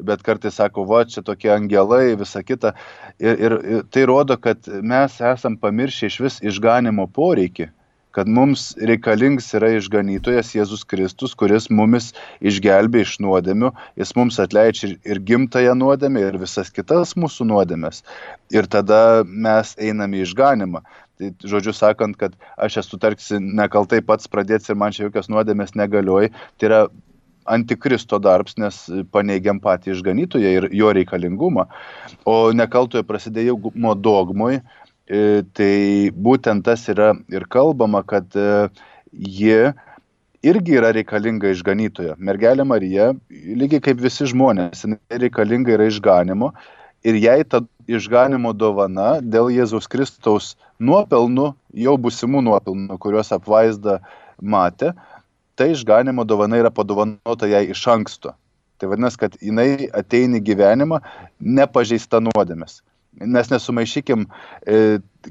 bet 0.00 0.22
kartais 0.26 0.58
sako, 0.60 0.84
va, 0.88 1.04
čia 1.08 1.22
tokie 1.26 1.52
angelai, 1.54 2.16
visa 2.20 2.42
kita. 2.44 2.74
Ir, 3.22 3.40
ir, 3.40 3.56
ir 3.76 3.88
tai 3.90 4.04
rodo, 4.08 4.36
kad 4.40 4.68
mes 4.82 5.20
esam 5.20 5.56
pamiršę 5.60 6.12
iš 6.12 6.20
vis 6.26 6.38
išganimo 6.52 7.08
poreikį 7.16 7.70
kad 8.16 8.28
mums 8.32 8.70
reikalings 8.80 9.50
yra 9.58 9.74
išganytojas 9.76 10.54
Jėzus 10.56 10.86
Kristus, 10.88 11.34
kuris 11.36 11.66
mumis 11.68 12.14
išgelbė 12.40 13.02
iš 13.04 13.18
nuodėmių, 13.20 13.74
jis 14.00 14.14
mums 14.16 14.38
atleidžia 14.40 14.94
ir, 15.04 15.20
gimtąją 15.30 15.74
nuodėmę, 15.76 16.22
ir 16.24 16.38
visas 16.40 16.72
kitas 16.72 17.12
mūsų 17.20 17.44
nuodėmės. 17.50 18.00
Ir 18.56 18.70
tada 18.72 19.00
mes 19.26 19.74
einame 19.76 20.22
į 20.22 20.30
išganimą. 20.30 20.80
Tai 21.20 21.30
žodžiu 21.52 21.76
sakant, 21.76 22.16
kad 22.20 22.32
aš 22.56 22.80
esu 22.82 22.96
tarsi 23.00 23.36
nekaltai 23.40 24.00
pats 24.04 24.32
pradėti 24.32 24.72
ir 24.72 24.80
man 24.80 24.96
čia 24.96 25.06
jokios 25.06 25.28
nuodėmės 25.32 25.76
negalioja, 25.76 26.32
tai 26.56 26.70
yra 26.70 26.80
antikristo 27.46 28.18
darbs, 28.22 28.56
nes 28.60 28.78
paneigiam 29.14 29.60
patį 29.62 29.94
išganytoją 29.94 30.52
ir 30.58 30.68
jo 30.74 30.92
reikalingumą. 30.96 31.66
O 32.26 32.36
nekaltojo 32.56 33.04
prasidėjimo 33.06 33.94
dogmui, 33.98 34.60
e, 35.06 35.42
tai 35.56 36.10
būtent 36.12 36.66
tas 36.66 36.86
yra 36.92 37.14
ir 37.32 37.46
kalbama, 37.50 38.02
kad 38.06 38.26
e, 38.36 38.68
ji 39.12 39.72
irgi 40.46 40.78
yra 40.78 40.92
reikalinga 40.94 41.50
išganytoja. 41.54 42.16
Mergelė 42.18 42.66
Marija, 42.66 43.12
lygiai 43.30 43.82
kaip 43.88 44.02
visi 44.02 44.28
žmonės, 44.30 44.84
reikalinga 45.10 45.74
yra 45.76 45.88
išganimo 45.90 46.52
ir 47.06 47.18
jai 47.22 47.40
ta 47.48 47.62
išganimo 47.86 48.52
dovana 48.56 49.16
dėl 49.22 49.50
Jėzaus 49.54 49.88
Kristaus 49.90 50.54
nuopelnų, 50.82 51.52
jau 51.78 51.96
busimų 52.02 52.42
nuopelnų, 52.48 52.98
kuriuos 53.02 53.32
apvaizda 53.36 54.00
matė, 54.42 54.92
ta 55.56 55.68
išganimo 55.72 56.24
dovana 56.24 56.60
yra 56.60 56.70
padovanota 56.70 57.48
jai 57.50 57.66
iš 57.72 57.86
anksto. 57.92 58.34
Tai 58.76 58.90
vadinasi, 58.92 59.20
kad 59.20 59.38
jinai 59.40 59.88
ateina 59.96 60.36
į 60.36 60.44
gyvenimą 60.50 61.00
nepažeista 61.40 62.20
nuodėmės. 62.20 62.82
Nes 63.24 63.48
nesumaišykim, 63.48 64.26
e, 64.68 64.80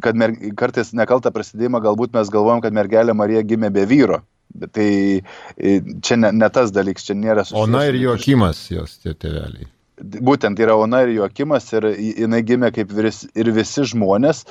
kad 0.01 0.17
mer, 0.17 0.33
kartais 0.57 0.89
nekaltą 0.97 1.29
prasidėjimą 1.35 1.83
galbūt 1.83 2.17
mes 2.17 2.31
galvojam, 2.33 2.63
kad 2.65 2.73
mergelė 2.73 3.13
Marija 3.13 3.45
gimė 3.45 3.69
be 3.75 3.85
vyro. 3.85 4.23
Bet 4.55 4.73
tai 4.73 4.89
e, 5.21 5.77
čia 6.01 6.17
ne, 6.17 6.33
ne 6.33 6.49
tas 6.49 6.73
dalykas, 6.73 7.05
čia 7.05 7.17
nėra 7.19 7.45
susijęs. 7.45 7.69
Ona 7.69 7.85
ir 7.91 8.01
Joakimas 8.01 8.65
jos 8.73 8.97
tie 9.03 9.13
tėveliai 9.13 9.69
būtent 10.01 10.59
yra 10.59 10.75
Ona 10.75 11.01
ir 11.05 11.13
Joakimas 11.15 11.71
ir 11.73 11.87
jinai 11.95 12.41
gimė 12.43 12.71
kaip 12.75 12.91
vis, 12.91 13.23
ir 13.35 13.49
visi 13.55 13.85
žmonės, 13.87 14.43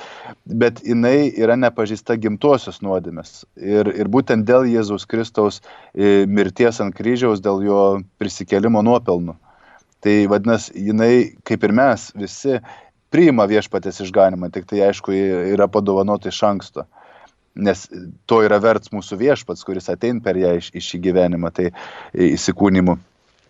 bet 0.45 0.81
jinai 0.85 1.29
yra 1.37 1.55
nepažįsta 1.59 2.17
gimtosios 2.21 2.81
nuodėmės. 2.81 3.45
Ir, 3.55 3.91
ir 3.93 4.09
būtent 4.09 4.45
dėl 4.47 4.65
Jėzaus 4.69 5.05
Kristaus 5.05 5.61
e, 5.93 6.25
mirties 6.25 6.81
ant 6.81 6.95
kryžiaus, 6.97 7.43
dėl 7.45 7.61
jo 7.65 7.81
prisikelimo 8.17 8.81
nuopelnų. 8.85 9.37
Tai 10.05 10.17
vadinasi, 10.29 10.73
jinai, 10.89 11.13
kaip 11.45 11.63
ir 11.65 11.73
mes 11.73 12.11
visi, 12.17 12.59
priima 13.13 13.47
viešpatės 13.49 14.03
išganimą, 14.05 14.51
tik 14.53 14.67
tai 14.69 14.83
aišku 14.89 15.13
yra 15.55 15.69
padovanota 15.71 16.29
iš 16.29 16.43
anksto. 16.45 16.85
Nes 17.55 17.85
to 18.27 18.41
yra 18.43 18.57
verts 18.59 18.91
mūsų 18.91 19.17
viešpats, 19.21 19.63
kuris 19.63 19.87
atein 19.93 20.19
per 20.21 20.35
ją 20.35 20.57
iš, 20.59 20.73
iš 20.75 20.89
šį 20.91 20.99
gyvenimą, 21.05 21.53
tai 21.55 21.69
įsikūnymu. 22.11 22.97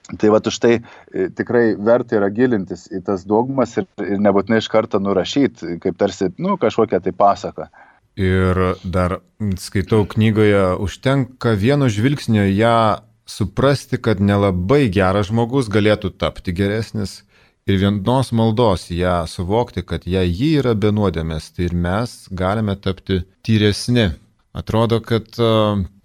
Tai 0.06 0.30
va 0.30 0.40
už 0.46 0.58
tai 0.62 0.76
e, 0.78 1.28
tikrai 1.34 1.74
verta 1.82 2.20
yra 2.20 2.30
gilintis 2.30 2.86
į 2.94 3.02
tas 3.08 3.26
dogmas 3.26 3.74
ir, 3.80 3.88
ir 4.04 4.22
nebūtinai 4.22 4.60
iš 4.62 4.70
karto 4.70 5.02
nurašyti, 5.02 5.80
kaip 5.82 5.98
tarsi, 5.98 6.30
nu, 6.38 6.60
kažkokią 6.62 7.02
tai 7.02 7.14
pasaką. 7.16 7.70
Ir 8.16 8.60
dar 8.84 9.18
skaitau 9.60 10.06
knygoje, 10.08 10.78
užtenka 10.80 11.56
vieno 11.60 11.90
žvilgsnio 11.92 12.46
ją 12.48 12.78
suprasti, 13.26 13.98
kad 13.98 14.22
nelabai 14.22 14.86
geras 14.94 15.32
žmogus 15.32 15.68
galėtų 15.74 16.14
tapti 16.22 16.54
geresnis 16.56 17.24
ir 17.66 17.82
vienos 17.82 18.30
maldos 18.32 18.92
ją 18.94 19.24
suvokti, 19.28 19.84
kad 19.84 20.06
jei 20.06 20.30
ji 20.30 20.52
yra 20.62 20.76
benuodėmės, 20.78 21.50
tai 21.58 21.66
ir 21.68 21.76
mes 21.76 22.14
galime 22.30 22.78
tapti 22.78 23.24
tyresni. 23.44 24.12
Atrodo, 24.56 25.02
kad 25.04 25.36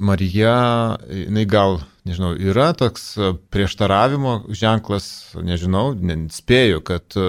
Marija, 0.03 0.57
jinai 1.07 1.45
gal 1.47 1.79
nežinau, 2.05 2.35
yra 2.35 2.73
toks 2.77 3.13
e, 3.19 3.35
prieštaravimo 3.53 4.41
ženklas, 4.57 5.07
nežinau, 5.37 5.93
spėju, 6.35 6.83
kad 6.87 7.17
e, 7.19 7.29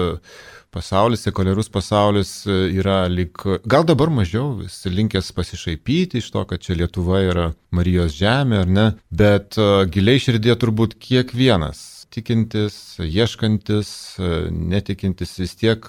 pasaulis, 0.72 1.24
sekuliarus 1.26 1.70
pasaulis 1.72 2.32
e, 2.46 2.58
yra 2.80 3.04
lik, 3.12 3.44
gal 3.68 3.86
dabar 3.88 4.12
mažiau, 4.12 4.54
vis 4.62 4.80
linkęs 4.88 5.32
pasišaipyti 5.36 6.22
iš 6.22 6.32
to, 6.34 6.44
kad 6.48 6.64
čia 6.64 6.76
Lietuva 6.78 7.22
yra 7.26 7.48
Marijos 7.74 8.16
žemė, 8.18 8.62
ar 8.64 8.76
ne, 8.78 8.86
bet 9.10 9.58
e, 9.60 9.70
giliai 9.92 10.22
širdė 10.22 10.56
turbūt 10.60 10.96
kiekvienas 11.02 12.06
tikintis, 12.12 12.78
ieškantis, 13.00 13.92
e, 14.18 14.32
netikintis 14.72 15.38
vis 15.40 15.56
tiek 15.60 15.86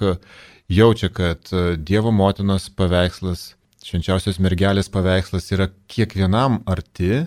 jaučia, 0.71 1.09
kad 1.11 1.51
Dievo 1.83 2.11
motinos 2.15 2.69
paveikslas, 2.71 3.53
švenčiausios 3.83 4.39
mergelės 4.43 4.89
paveikslas 4.91 5.49
yra 5.55 5.69
kiekvienam 5.91 6.61
arti. 6.69 7.25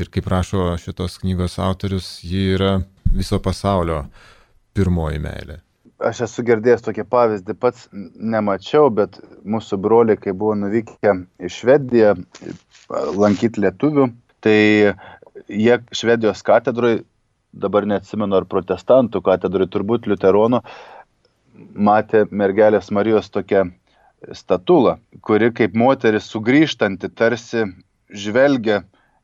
Ir 0.00 0.08
kaip 0.08 0.28
rašo 0.32 0.70
šitos 0.80 1.18
knygos 1.20 1.58
autorius, 1.60 2.14
ji 2.24 2.54
yra 2.54 2.78
viso 3.12 3.36
pasaulio 3.44 4.06
pirmoji 4.72 5.20
meilė. 5.20 5.58
Aš 6.02 6.24
esu 6.26 6.42
girdėjęs 6.46 6.82
tokį 6.82 7.04
pavyzdį, 7.12 7.54
pats 7.60 7.84
nemačiau, 7.92 8.88
bet 8.90 9.20
mūsų 9.46 9.78
broliai, 9.84 10.18
kai 10.18 10.32
buvo 10.34 10.56
nuvykę 10.58 11.12
į 11.38 11.50
Švediją 11.52 12.16
lankyti 13.20 13.62
lietuvių, 13.62 14.08
tai 14.42 14.56
jie 15.46 15.76
Švedijos 15.94 16.42
katedroje, 16.46 17.04
dabar 17.52 17.86
neatsimenu 17.86 18.40
ar 18.40 18.48
protestantų 18.48 19.22
katedroje, 19.28 19.70
turbūt 19.76 20.08
liuteronų, 20.10 20.62
matė 21.76 22.24
mergelės 22.32 22.90
Marijos 22.90 23.30
tokią 23.30 23.68
statulą, 24.36 24.96
kuri 25.26 25.50
kaip 25.54 25.74
moteris 25.78 26.28
sugrįžtanti 26.30 27.10
tarsi 27.14 27.66
žvelgia, 28.12 28.82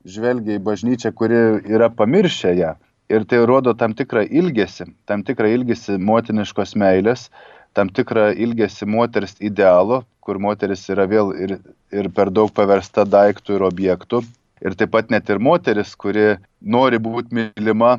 žvelgia 0.09 0.59
į 0.59 0.64
bažnyčią, 0.64 1.12
kuri 1.14 1.40
yra 1.69 1.90
pamiršę 1.95 2.55
ją 2.59 2.75
ir 3.09 3.25
tai 3.25 3.40
rodo 3.49 3.75
tam 3.75 3.95
tikrą 3.97 4.25
ilgesį, 4.26 4.90
tam 5.09 5.25
tikrą 5.25 5.50
ilgesį 5.57 5.99
motiniškos 6.05 6.75
meilės, 6.78 7.28
tam 7.76 7.90
tikrą 7.95 8.31
ilgesį 8.37 8.88
moters 8.90 9.37
idealo, 9.40 10.02
kur 10.21 10.40
moteris 10.43 10.85
yra 10.93 11.07
vėl 11.09 11.33
ir, 11.37 11.57
ir 11.95 12.11
per 12.12 12.33
daug 12.35 12.52
paversta 12.52 13.07
daiktų 13.09 13.57
ir 13.57 13.67
objektų. 13.69 14.23
Ir 14.59 14.75
taip 14.75 14.90
pat 14.90 15.12
net 15.14 15.28
ir 15.31 15.38
moteris, 15.38 15.95
kuri 15.95 16.35
nori 16.61 16.99
būti 16.99 17.37
mylima, 17.38 17.99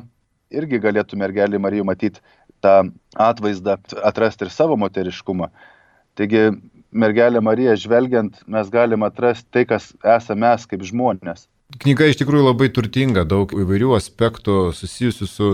irgi 0.52 0.80
galėtų 0.82 1.16
mergelį 1.18 1.58
Marijų 1.62 1.86
matyti 1.88 2.20
tą 2.60 2.90
atvaizdą, 3.16 3.78
atrasti 4.04 4.44
ir 4.44 4.52
savo 4.52 4.76
moteriškumą. 4.76 5.48
Taigi 6.20 6.50
mergelė 6.92 7.42
Marija 7.44 7.76
žvelgiant, 7.78 8.42
mes 8.50 8.70
galime 8.72 9.08
atrasti 9.08 9.48
tai, 9.52 9.64
kas 9.68 9.92
esame 10.02 10.46
mes 10.46 10.66
kaip 10.70 10.84
žmonės. 10.86 11.46
Knyga 11.80 12.08
iš 12.10 12.18
tikrųjų 12.18 12.48
labai 12.48 12.68
turtinga, 12.74 13.24
daug 13.28 13.52
įvairių 13.54 13.94
aspektų 13.94 14.72
susijusių 14.74 15.28
su, 15.30 15.50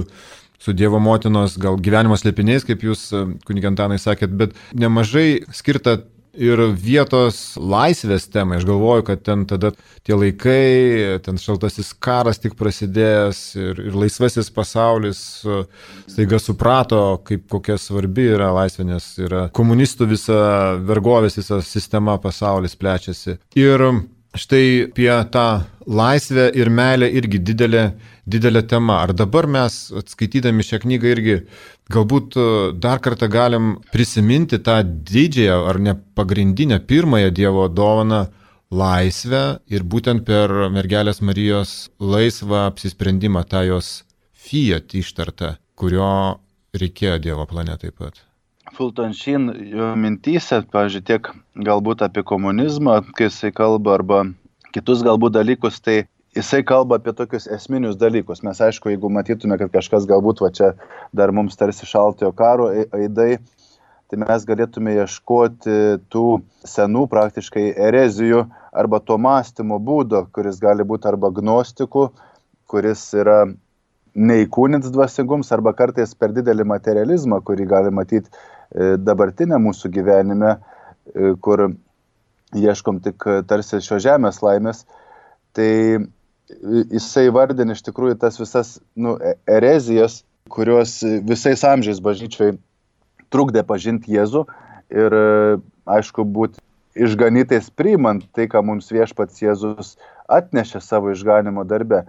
su 0.57 0.75
Dievo 0.77 1.01
motinos 1.03 1.59
gal 1.61 1.77
gyvenimo 1.77 2.17
slėpiniais, 2.17 2.65
kaip 2.65 2.85
jūs, 2.87 3.11
kunigantanai, 3.49 3.99
sakėt, 4.01 4.33
bet 4.33 4.57
nemažai 4.73 5.45
skirta 5.53 5.99
ir 6.37 6.61
vietos 6.77 7.57
laisvės 7.57 8.29
temai. 8.33 8.61
Aš 8.61 8.67
galvoju, 8.69 9.07
kad 9.09 9.23
ten 9.27 9.45
tada 9.49 9.73
tie 10.07 10.17
laikai, 10.17 11.19
ten 11.25 11.41
šaltasis 11.41 11.93
karas 12.03 12.41
tik 12.43 12.57
prasidėjęs 12.59 13.43
ir, 13.61 13.81
ir 13.89 14.01
laisvasis 14.05 14.51
pasaulis 14.55 15.21
staiga 16.07 16.41
suprato, 16.43 17.03
kaip 17.27 17.47
kokia 17.53 17.79
svarbi 17.81 18.29
yra 18.35 18.53
laisvė, 18.57 18.89
nes 18.93 19.09
yra 19.23 19.47
komunistų 19.57 20.11
visa 20.13 20.43
vergovės, 20.87 21.41
visa 21.41 21.63
sistema 21.65 22.19
pasaulis 22.23 22.77
plečiasi. 22.79 23.39
Ir 23.59 23.89
štai 24.37 24.67
apie 24.91 25.13
tą 25.33 25.47
laisvę 25.87 26.51
ir 26.59 26.71
meilę 26.71 27.09
irgi 27.19 27.41
didelė, 27.41 27.85
didelė 28.27 28.63
tema. 28.69 29.01
Ar 29.07 29.15
dabar 29.17 29.47
mes, 29.51 29.79
skaitydami 30.13 30.67
šią 30.67 30.83
knygą, 30.83 31.13
irgi 31.15 31.37
galbūt 31.93 32.37
e, 32.37 32.47
dar 32.83 33.01
kartą 33.03 33.29
galim 33.31 33.77
prisiminti 33.93 34.59
tą 34.59 34.81
didžiąją 34.85 35.59
ar 35.71 35.81
ne 35.81 35.95
pagrindinę 36.19 36.81
pirmąją 36.81 37.31
Dievo 37.31 37.69
dovaną 37.69 38.27
laisvę 38.71 39.43
ir 39.71 39.85
būtent 39.87 40.25
per 40.27 40.51
mergelės 40.75 41.23
Marijos 41.23 41.91
laisvą 42.01 42.67
apsisprendimą 42.67 43.45
tą 43.47 43.63
jos 43.69 44.03
fiat 44.47 44.95
ištartą, 44.95 45.57
kurio 45.79 46.39
reikėjo 46.75 47.19
Dievo 47.23 47.47
plane 47.47 47.77
taip 47.79 47.99
pat. 47.99 48.23
Fulton 48.77 49.15
Sheen 49.15 49.49
jo 49.71 49.93
mintyse, 49.97 50.59
pavyzdžiui, 50.73 51.05
tiek 51.07 51.31
galbūt 51.69 52.03
apie 52.05 52.25
komunizmą, 52.27 52.99
kai 53.17 53.31
jisai 53.31 53.53
kalba, 53.55 53.95
arba 53.97 54.25
kitus 54.75 55.05
galbūt 55.07 55.37
dalykus, 55.39 55.79
tai 55.81 56.03
jisai 56.37 56.63
kalba 56.67 56.99
apie 57.01 57.15
tokius 57.17 57.49
esminius 57.53 57.99
dalykus. 58.01 58.43
Mes 58.47 58.61
aišku, 58.63 58.93
jeigu 58.93 59.11
matytume, 59.13 59.59
kad 59.61 59.73
kažkas 59.75 60.07
galbūt 60.09 60.43
va 60.45 60.53
čia 60.55 60.73
dar 61.17 61.33
mums 61.35 61.59
tarsi 61.59 61.89
šaltojo 61.89 62.33
karo 62.37 62.69
aidai, 62.95 63.39
tai 64.07 64.21
mes 64.23 64.47
galėtume 64.47 64.95
ieškoti 65.01 65.79
tų 66.13 66.27
senų 66.69 67.07
praktiškai 67.11 67.69
erezijų 67.89 68.45
arba 68.77 69.01
to 69.03 69.19
mąstymo 69.19 69.81
būdo, 69.83 70.27
kuris 70.33 70.61
gali 70.63 70.87
būti 70.87 71.09
arba 71.11 71.33
gnostikų, 71.35 72.11
kuris 72.71 73.09
yra 73.17 73.47
neįkūnins 74.17 74.93
dvasingums 74.93 75.51
arba 75.53 75.75
kartais 75.77 76.15
per 76.15 76.37
didelį 76.37 76.65
materializmą, 76.69 77.43
kurį 77.45 77.67
gali 77.73 77.91
matyti 77.93 78.31
E, 78.75 78.97
dabartinę 78.99 79.59
mūsų 79.63 79.91
gyvenime, 79.95 80.57
e, 81.15 81.35
kur 81.43 81.69
ieškom 82.57 83.01
tik 83.05 83.27
tarsi 83.47 83.81
šio 83.85 83.99
žemės 84.03 84.41
laimės, 84.43 84.85
tai 85.55 85.71
jisai 86.93 87.29
vardin 87.35 87.75
iš 87.75 87.83
tikrųjų 87.87 88.19
tas 88.23 88.39
visas 88.41 88.77
nu, 88.95 89.17
e, 89.19 89.35
erezijas, 89.51 90.23
kurios 90.53 91.01
visais 91.27 91.65
amžiais 91.67 92.01
bažnyčiai 92.03 92.55
trukdė 93.35 93.65
pažinti 93.67 94.15
Jėzų 94.15 94.45
ir 94.95 95.17
aišku 95.91 96.23
būti 96.23 96.63
išganytais 96.97 97.69
priimant 97.75 98.25
tai, 98.35 98.47
ką 98.51 98.63
mums 98.65 98.93
viešpats 98.95 99.43
Jėzus 99.43 99.97
atnešė 100.33 100.81
savo 100.81 101.13
išganimo 101.13 101.67
darbe. 101.69 102.05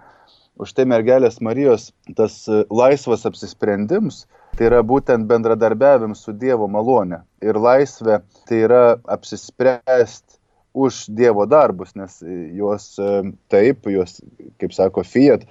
Už 0.58 0.74
tai 0.74 0.88
mergelės 0.90 1.38
Marijos 1.44 1.92
tas 2.18 2.40
laisvas 2.74 3.28
apsisprendims, 3.30 4.24
tai 4.58 4.72
yra 4.72 4.82
būtent 4.82 5.28
bendradarbiavimas 5.30 6.24
su 6.26 6.34
Dievo 6.34 6.66
malone. 6.72 7.22
Ir 7.46 7.60
laisvė 7.62 8.24
tai 8.50 8.64
yra 8.66 8.84
apsispręsti 9.06 10.40
už 10.78 11.08
Dievo 11.18 11.48
darbus, 11.50 11.96
nes 11.98 12.20
juos 12.54 12.94
e, 13.02 13.34
taip, 13.50 13.90
juos, 13.90 14.20
kaip 14.62 14.76
sako 14.76 15.04
Fiat, 15.08 15.48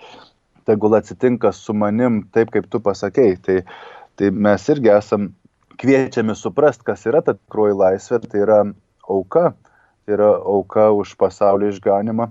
tegul 0.66 0.94
atsitinka 0.98 1.52
su 1.54 1.74
manim 1.74 2.22
taip, 2.34 2.52
kaip 2.54 2.68
tu 2.70 2.80
pasakėjai. 2.82 3.36
Tai, 3.42 3.58
tai 4.18 4.30
mes 4.30 4.66
irgi 4.72 4.92
esam 4.94 5.30
kviečiami 5.80 6.36
suprast, 6.38 6.84
kas 6.86 7.04
yra 7.10 7.22
ta 7.24 7.36
tikroji 7.36 7.76
laisvė, 7.76 8.20
tai 8.24 8.42
yra 8.44 8.60
auka, 9.08 9.52
tai 10.04 10.16
yra 10.18 10.32
auka 10.38 10.90
už 10.96 11.16
pasaulio 11.20 11.70
išganimą 11.74 12.30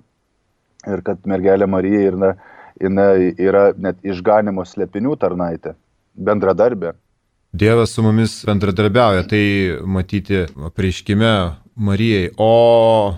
ir 0.91 1.01
kad 1.05 1.23
mergelė 1.29 1.67
Marija 1.69 2.11
yra, 2.11 2.35
yra 2.79 3.65
net 3.77 3.99
išganimo 4.05 4.65
slėpinių 4.67 5.15
tarnaitė 5.21 5.75
bendradarbė. 6.15 6.93
Dievas 7.55 7.93
su 7.95 8.03
mumis 8.03 8.41
bendradarbiauja, 8.47 9.23
tai 9.31 9.43
matyti 9.87 10.43
prieškime 10.75 11.31
Marijai. 11.75 12.31
O 12.37 13.17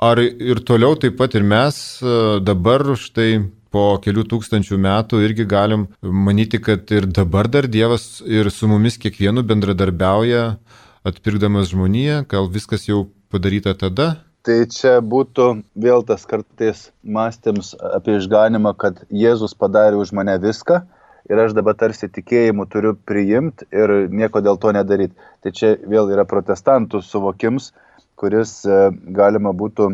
ar 0.00 0.18
ir 0.22 0.60
toliau 0.64 0.96
taip 0.96 1.18
pat 1.18 1.34
ir 1.34 1.44
mes 1.44 2.00
e, 2.00 2.40
dabar 2.40 2.84
štai 2.96 3.44
po 3.74 3.98
kelių 4.00 4.24
tūkstančių 4.30 4.78
metų 4.80 5.20
irgi 5.26 5.44
galim 5.48 5.88
manyti, 6.00 6.60
kad 6.62 6.88
ir 6.94 7.06
dabar 7.06 7.48
dar 7.52 7.68
Dievas 7.68 8.22
ir 8.24 8.48
su 8.50 8.68
mumis 8.70 8.96
kiekvienu 9.00 9.44
bendradarbiauja, 9.44 10.56
atpirkdamas 11.04 11.68
žmoniją, 11.74 12.22
gal 12.30 12.48
viskas 12.48 12.88
jau 12.88 13.08
padaryta 13.28 13.74
tada? 13.76 14.14
Tai 14.46 14.62
čia 14.72 14.98
būtų 15.04 15.48
vėl 15.76 16.04
tas 16.08 16.24
kartais 16.24 16.86
mąstyms 17.04 17.74
apie 17.98 18.16
išganimą, 18.16 18.72
kad 18.80 19.02
Jėzus 19.12 19.52
padarė 19.52 19.98
už 20.00 20.14
mane 20.16 20.38
viską 20.40 20.80
ir 21.28 21.42
aš 21.42 21.52
dabar 21.58 21.76
tarsi 21.76 22.08
tikėjimu 22.08 22.64
turiu 22.72 22.94
priimti 22.96 23.68
ir 23.74 24.08
nieko 24.08 24.40
dėl 24.40 24.56
to 24.62 24.72
nedaryti. 24.72 25.12
Tai 25.44 25.52
čia 25.52 25.74
vėl 25.84 26.08
yra 26.14 26.24
protestantų 26.24 27.02
suvokims, 27.04 27.72
kuris 28.18 28.62
e, 28.66 28.78
galima 29.14 29.54
būtų 29.56 29.90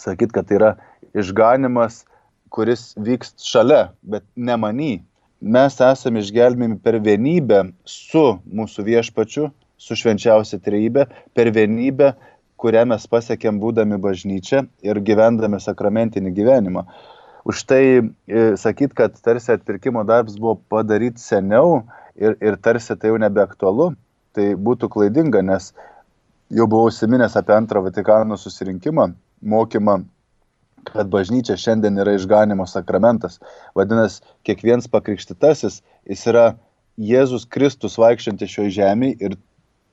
sakyti, 0.00 0.32
kad 0.34 0.48
tai 0.48 0.58
yra 0.58 0.72
išganimas, 1.16 2.02
kuris 2.52 2.92
vyks 3.00 3.34
šalia, 3.42 3.90
bet 4.02 4.24
ne 4.36 4.58
many. 4.60 4.92
Mes 5.42 5.78
esame 5.82 6.22
išgelbėjami 6.22 6.78
per 6.84 7.00
vienybę 7.02 7.64
su 7.88 8.26
mūsų 8.46 8.84
viešpačiu, 8.86 9.48
su 9.76 9.96
švenčiausia 9.98 10.60
trejybė, 10.62 11.08
per 11.34 11.50
vienybę, 11.54 12.12
kurią 12.62 12.84
mes 12.92 13.08
pasiekėm 13.10 13.58
būdami 13.58 13.98
bažnyčia 13.98 14.62
ir 14.86 15.00
gyvendami 15.02 15.58
sakramentinį 15.60 16.30
gyvenimą 16.36 16.86
už 17.44 17.64
tai 17.66 17.84
e, 18.26 18.56
sakyt, 18.56 18.94
kad 18.94 19.18
tarsi 19.20 19.52
atpirkimo 19.52 20.04
darbas 20.04 20.38
buvo 20.38 20.60
padaryti 20.70 21.20
seniau 21.20 21.82
ir, 22.14 22.36
ir 22.40 22.56
tarsi 22.62 22.96
tai 22.96 23.10
jau 23.10 23.18
nebeaktualu, 23.18 23.92
tai 24.36 24.52
būtų 24.54 24.90
klaidinga, 24.92 25.42
nes 25.42 25.72
jau 26.52 26.66
buvau 26.68 26.90
užsiminęs 26.90 27.36
apie 27.40 27.54
antrą 27.56 27.82
Vatikano 27.84 28.36
susirinkimą, 28.36 29.12
mokymą, 29.42 30.02
kad 30.88 31.08
bažnyčia 31.08 31.56
šiandien 31.56 32.00
yra 32.02 32.16
išganimo 32.18 32.66
sakramentas. 32.68 33.38
Vadinasi, 33.78 34.20
kiekvienas 34.46 34.90
pakrikštytasis, 34.92 35.80
jis 36.10 36.26
yra 36.32 36.52
Jėzus 37.00 37.46
Kristus 37.48 37.96
vaikščiantis 38.00 38.52
šioje 38.52 38.74
žemėje 38.76 39.28
ir 39.28 39.38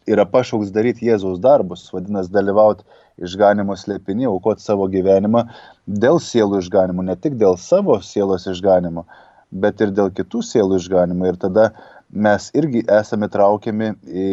yra 0.10 0.26
pašauks 0.28 0.74
daryti 0.76 1.08
Jėzaus 1.08 1.40
darbus, 1.44 1.86
vadinasi, 1.94 2.32
dalyvauti 2.34 2.84
išganimo 3.24 3.76
slėpinį, 3.78 4.28
aukoti 4.32 4.66
savo 4.66 4.88
gyvenimą 4.92 5.46
dėl 5.88 6.20
sielų 6.24 6.64
išganimo, 6.64 7.06
ne 7.06 7.16
tik 7.16 7.38
dėl 7.40 7.58
savo 7.62 8.00
sielos 8.04 8.48
išganimo, 8.50 9.06
bet 9.52 9.82
ir 9.82 9.94
dėl 9.96 10.12
kitų 10.16 10.42
sielų 10.46 10.80
išganimo. 10.82 11.30
Ir 11.30 11.40
tada 11.40 11.70
mes 12.12 12.50
irgi 12.58 12.84
esame 13.00 13.30
traukiami 13.32 13.94
į 14.10 14.30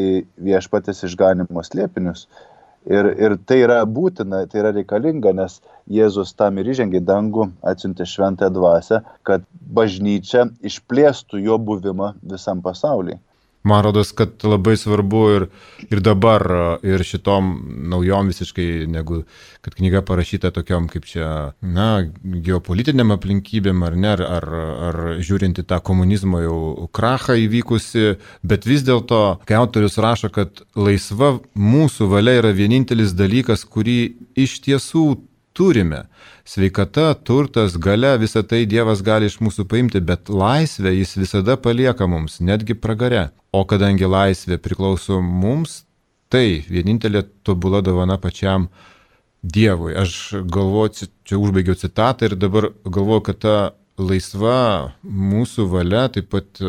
viešpatės 0.49 1.05
išganimo 1.09 1.65
slėpinius. 1.65 2.27
Ir, 2.87 3.09
ir 3.19 3.35
tai 3.51 3.59
yra 3.65 3.81
būtina, 3.83 4.45
tai 4.47 4.61
yra 4.62 4.71
reikalinga, 4.77 5.33
nes 5.35 5.59
Jėzus 5.91 6.33
tam 6.39 6.61
ir 6.62 6.71
įžengė 6.71 7.01
dangų, 7.03 7.49
atsiuntė 7.67 8.07
šventąją 8.07 8.53
dvasę, 8.55 9.01
kad 9.27 9.43
bažnyčia 9.75 10.47
išplėstų 10.71 11.43
jo 11.43 11.59
buvimą 11.59 12.12
visam 12.23 12.62
pasauliu. 12.62 13.19
Man 13.66 13.83
rodos, 13.83 14.12
kad 14.14 14.44
labai 14.46 14.76
svarbu 14.79 15.22
ir, 15.35 15.46
ir 15.90 16.00
dabar, 16.05 16.44
ir 16.87 17.02
šitom 17.02 17.50
naujom 17.90 18.31
visiškai, 18.31 18.87
negu 18.90 19.24
kad 19.64 19.74
knyga 19.74 20.05
parašyta 20.07 20.52
tokiom 20.55 20.87
kaip 20.92 21.09
čia, 21.11 21.31
na, 21.61 21.88
geopolitiniam 22.22 23.11
aplinkybėm 23.16 23.83
ar 23.83 23.98
ne, 23.98 24.14
ar, 24.38 24.48
ar 24.88 25.00
žiūrinti 25.18 25.66
tą 25.66 25.81
komunizmo 25.83 26.42
jau 26.44 26.59
krachą 26.94 27.35
įvykusi, 27.42 28.16
bet 28.46 28.68
vis 28.70 28.87
dėlto, 28.87 29.22
kai 29.48 29.59
autorius 29.59 29.98
rašo, 30.02 30.31
kad 30.31 30.62
laisva 30.79 31.37
mūsų 31.59 32.11
valia 32.12 32.38
yra 32.38 32.55
vienintelis 32.55 33.16
dalykas, 33.18 33.66
kurį 33.66 33.98
iš 34.46 34.61
tiesų 34.68 35.09
turime. 35.57 36.05
Sveikata, 36.47 37.14
turtas, 37.27 37.77
gale, 37.81 38.12
visą 38.23 38.42
tai 38.47 38.64
Dievas 38.71 39.03
gali 39.03 39.31
iš 39.31 39.40
mūsų 39.42 39.64
paimti, 39.71 40.03
bet 40.05 40.29
laisvę 40.31 40.92
jis 40.95 41.16
visada 41.19 41.57
palieka 41.57 42.07
mums, 42.07 42.38
netgi 42.45 42.77
pragare. 42.79 43.31
O 43.57 43.64
kadangi 43.64 44.07
laisvė 44.07 44.61
priklauso 44.62 45.19
mums, 45.25 45.81
tai 46.29 46.62
vienintelė 46.69 47.25
tobula 47.47 47.81
dovana 47.83 48.21
pačiam 48.21 48.69
Dievui. 49.42 49.95
Aš 49.97 50.12
galvoju, 50.53 51.09
čia 51.27 51.40
užbaigiau 51.40 51.77
citatą 51.79 52.31
ir 52.31 52.38
dabar 52.38 52.71
galvoju, 52.85 53.27
kad 53.29 53.42
ta 53.42 53.57
laisva 53.97 54.95
mūsų 55.03 55.69
valia 55.73 56.07
taip 56.12 56.31
pat 56.35 56.61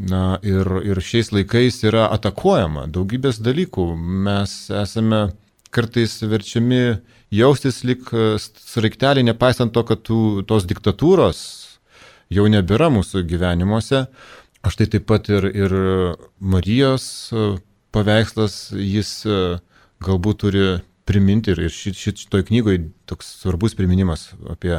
na, 0.00 0.38
ir, 0.42 0.66
ir 0.86 1.00
šiais 1.04 1.30
laikais 1.34 1.82
yra 1.86 2.08
atakuojama 2.14 2.86
daugybės 2.92 3.40
dalykų. 3.44 3.86
Mes 4.26 4.54
esame 4.72 5.28
kartais 5.74 6.18
verčiami 6.22 7.00
jaustis 7.34 7.82
lik 7.86 8.10
e, 8.12 8.34
sraigtelį, 8.40 9.24
nepaisant 9.30 9.72
to, 9.74 9.84
kad 9.86 10.02
tų, 10.06 10.42
tos 10.48 10.66
diktatūros 10.68 11.40
jau 12.30 12.46
nebėra 12.50 12.90
mūsų 12.92 13.24
gyvenimuose. 13.30 14.06
Aš 14.66 14.76
tai 14.76 14.86
taip 14.92 15.06
pat 15.08 15.30
ir, 15.32 15.46
ir 15.48 15.74
Marijos 16.38 17.04
e, 17.32 17.48
paveikslas, 17.94 18.70
jis 18.76 19.14
e, 19.26 19.40
galbūt 20.04 20.42
turi 20.44 20.66
priminti 21.08 21.54
ir 21.54 21.66
šit, 21.72 21.96
šit, 21.98 22.24
šitoj 22.26 22.46
knygoje 22.50 22.84
toks 23.10 23.32
svarbus 23.40 23.74
priminimas 23.78 24.28
apie 24.50 24.76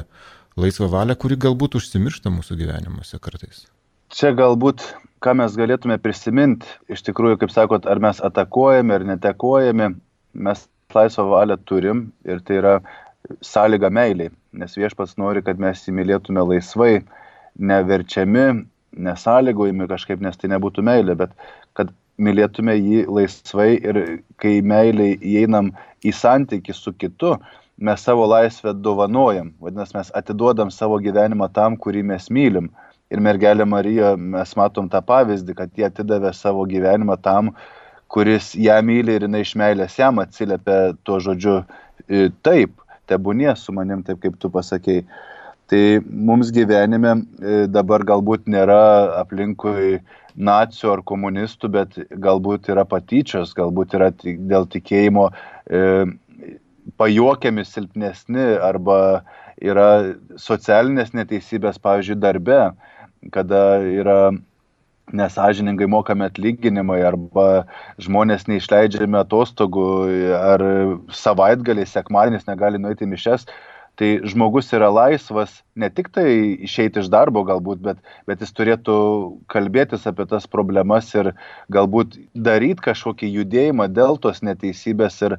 laisvą 0.60 0.90
valią, 0.92 1.16
kuri 1.20 1.40
galbūt 1.40 1.80
užsimiršta 1.80 2.32
mūsų 2.32 2.60
gyvenimuose 2.60 3.20
kartais. 3.24 3.66
Čia 4.12 4.34
galbūt, 4.36 4.84
ką 5.24 5.34
mes 5.40 5.56
galėtume 5.56 5.96
prisiminti, 6.04 6.68
iš 6.92 7.04
tikrųjų, 7.08 7.40
kaip 7.42 7.54
sakot, 7.54 7.88
ar 7.88 8.02
mes 8.04 8.20
atakuojame 8.24 8.96
ar 8.98 9.06
netekojame, 9.08 9.94
mes 10.34 10.66
laisvą 10.98 11.28
valią 11.32 11.58
turim 11.66 12.04
ir 12.28 12.44
tai 12.46 12.60
yra 12.62 12.76
sąlyga 13.46 13.90
meiliai, 13.94 14.32
nes 14.54 14.76
viešpats 14.78 15.18
nori, 15.22 15.44
kad 15.46 15.60
mes 15.62 15.84
įmylėtume 15.88 16.44
laisvai, 16.54 17.02
neverčiami, 17.72 18.46
nesąlygojami 19.08 19.88
kažkaip, 19.92 20.22
nes 20.24 20.38
tai 20.40 20.52
nebūtų 20.52 20.84
meilė, 20.84 21.16
bet 21.20 21.36
kad 21.78 21.94
mylėtume 22.22 22.76
jį 22.76 23.06
laisvai 23.10 23.72
ir 23.80 24.00
kai 24.42 24.60
meiliai 24.62 25.18
įeinam 25.18 25.72
į 26.04 26.14
santyki 26.16 26.76
su 26.76 26.94
kitu, 26.94 27.38
mes 27.82 28.04
savo 28.06 28.28
laisvę 28.30 28.74
dovanojam, 28.78 29.54
vadinasi, 29.62 29.98
mes 29.98 30.12
atiduodam 30.18 30.72
savo 30.74 31.00
gyvenimą 31.02 31.50
tam, 31.54 31.78
kurį 31.78 32.04
mes 32.14 32.30
mylim. 32.30 32.70
Ir 33.12 33.20
mergelė 33.20 33.66
Marija, 33.68 34.14
mes 34.16 34.54
matom 34.56 34.88
tą 34.92 35.02
pavyzdį, 35.04 35.56
kad 35.58 35.72
jie 35.76 35.88
atidavė 35.90 36.32
savo 36.36 36.64
gyvenimą 36.70 37.18
tam, 37.26 37.52
kuris 38.12 38.54
ją 38.60 38.78
myli 38.84 39.16
ir 39.16 39.26
jinai 39.28 39.44
iš 39.46 39.56
meilės 39.60 39.98
jam 40.00 40.20
atsiliepia 40.24 40.94
tuo 41.08 41.20
žodžiu 41.24 41.62
e, 41.62 42.30
taip, 42.46 42.74
tebūnie 43.12 43.52
su 43.60 43.74
manim, 43.76 44.04
taip 44.08 44.22
kaip 44.24 44.40
tu 44.40 44.52
pasakėjai. 44.52 45.06
Tai 45.72 45.84
mums 46.28 46.50
gyvenime 46.52 47.14
e, 47.16 47.62
dabar 47.72 48.04
galbūt 48.08 48.50
nėra 48.52 48.82
aplinkui 49.22 50.02
nacijų 50.36 50.98
ar 50.98 51.04
komunistų, 51.08 51.70
bet 51.72 51.96
galbūt 52.26 52.68
yra 52.74 52.84
patyčios, 52.88 53.54
galbūt 53.56 53.96
yra 53.96 54.10
dėl 54.20 54.68
tikėjimo 54.72 55.30
e, 55.32 55.82
pajuokiami 57.00 57.64
silpnesni 57.68 58.50
arba 58.60 59.00
yra 59.62 59.88
socialinės 60.42 61.14
neteisybės, 61.16 61.80
pavyzdžiui, 61.80 62.20
darbe, 62.20 62.62
kada 63.32 63.62
yra 63.86 64.20
nesažiningai 65.12 65.88
mokami 65.92 66.26
atlyginimai 66.28 67.02
arba 67.08 67.48
žmonės 68.02 68.48
neišleidžiami 68.50 69.20
atostogų 69.22 69.88
ar 70.38 70.64
savaitgaliais, 71.16 71.92
sekmadienis 71.96 72.48
negali 72.48 72.82
nueiti 72.82 73.10
mišes, 73.10 73.48
tai 74.00 74.12
žmogus 74.28 74.72
yra 74.74 74.90
laisvas 74.92 75.60
ne 75.76 75.90
tik 75.94 76.10
tai 76.16 76.28
išeiti 76.68 77.02
iš 77.02 77.10
darbo 77.12 77.44
galbūt, 77.48 77.82
bet, 77.84 78.00
bet 78.30 78.44
jis 78.44 78.54
turėtų 78.58 78.96
kalbėtis 79.52 80.08
apie 80.10 80.26
tas 80.30 80.48
problemas 80.50 81.12
ir 81.16 81.34
galbūt 81.74 82.18
daryti 82.34 82.88
kažkokį 82.88 83.32
judėjimą 83.36 83.90
dėl 83.92 84.20
tos 84.24 84.42
neteisybės 84.46 85.20
ir, 85.28 85.38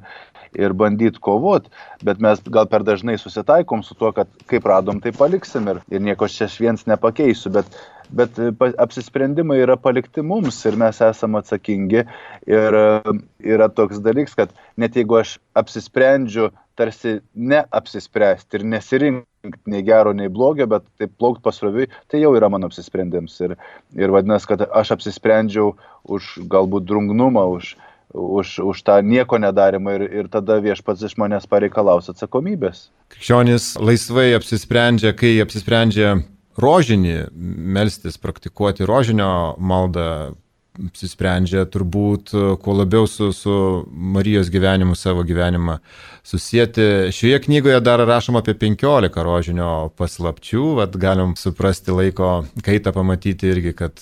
ir 0.57 0.77
bandyti 0.77 1.21
kovoti, 1.23 1.73
bet 2.05 2.21
mes 2.23 2.41
gal 2.53 2.69
per 2.69 2.85
dažnai 2.87 3.17
susitaikom 3.21 3.83
su 3.83 3.97
tuo, 3.99 4.13
kad 4.15 4.29
kaip 4.49 4.69
radom, 4.69 5.01
tai 5.03 5.13
paliksim 5.17 5.69
ir, 5.73 5.83
ir 5.89 6.05
nieko 6.05 6.29
čia 6.29 6.47
aš 6.49 6.59
viens 6.63 6.87
nepakeisiu, 6.89 7.53
bet 7.57 7.77
bet 8.13 8.37
e, 8.39 8.51
apsisprendimai 8.77 9.59
yra 9.63 9.77
palikti 9.79 10.23
mums 10.25 10.59
ir 10.69 10.77
mes 10.79 10.99
esame 11.01 11.39
atsakingi. 11.41 12.03
Ir 12.49 12.77
e, 12.79 13.15
yra 13.55 13.69
toks 13.73 14.01
dalykas, 14.03 14.35
kad 14.37 14.53
net 14.77 14.97
jeigu 14.99 15.17
aš 15.21 15.37
apsisprendžiu 15.57 16.51
tarsi 16.79 17.19
neapsispręsti 17.35 18.59
ir 18.59 18.65
nesirinkti 18.73 19.69
nei 19.69 19.83
gero, 19.83 20.13
nei 20.15 20.29
blogio, 20.31 20.67
bet 20.71 20.85
taip 20.99 21.15
plaukti 21.19 21.43
pasroviui, 21.45 21.89
tai 22.11 22.21
jau 22.23 22.33
yra 22.37 22.49
mano 22.51 22.69
apsisprendimas. 22.69 23.35
Ir, 23.43 23.55
ir 23.99 24.13
vadinasi, 24.13 24.49
kad 24.53 24.63
aš 24.69 24.93
apsisprendžiau 24.97 25.73
už 26.15 26.35
galbūt 26.51 26.87
drungnumą, 26.89 27.45
už, 27.57 27.73
už, 28.13 28.59
už 28.63 28.83
tą 28.87 28.99
nieko 29.03 29.39
nedarimą 29.41 29.97
ir, 29.97 30.05
ir 30.23 30.29
tada 30.31 30.59
viešpats 30.63 31.03
iš 31.09 31.17
manęs 31.19 31.49
pareikalaus 31.49 32.09
atsakomybės. 32.13 32.87
Krikščionis 33.13 33.73
laisvai 33.81 34.31
apsisprendžia, 34.37 35.13
kai 35.17 35.35
apsisprendžia 35.43 36.15
rožinį 36.61 37.17
melstis, 37.33 38.19
praktikuoti 38.21 38.87
rožinio 38.87 39.55
maldą, 39.57 40.33
apsisprendžia 40.79 41.65
turbūt 41.69 42.31
kuo 42.63 42.73
labiau 42.75 43.07
su, 43.09 43.29
su 43.35 43.55
Marijos 43.91 44.49
gyvenimu 44.53 44.95
savo 44.97 45.23
gyvenimą 45.27 45.77
susijęti. 46.25 46.87
Šioje 47.13 47.41
knygoje 47.45 47.81
dar 47.85 48.01
rašoma 48.07 48.41
apie 48.41 48.55
15 48.57 49.19
rožinio 49.23 49.71
paslapčių, 49.97 50.63
vad 50.79 50.97
galim 50.97 51.35
suprasti 51.37 51.93
laiko 51.93 52.31
kaitą 52.65 52.93
pamatyti 52.95 53.51
irgi, 53.53 53.75
kad 53.77 54.01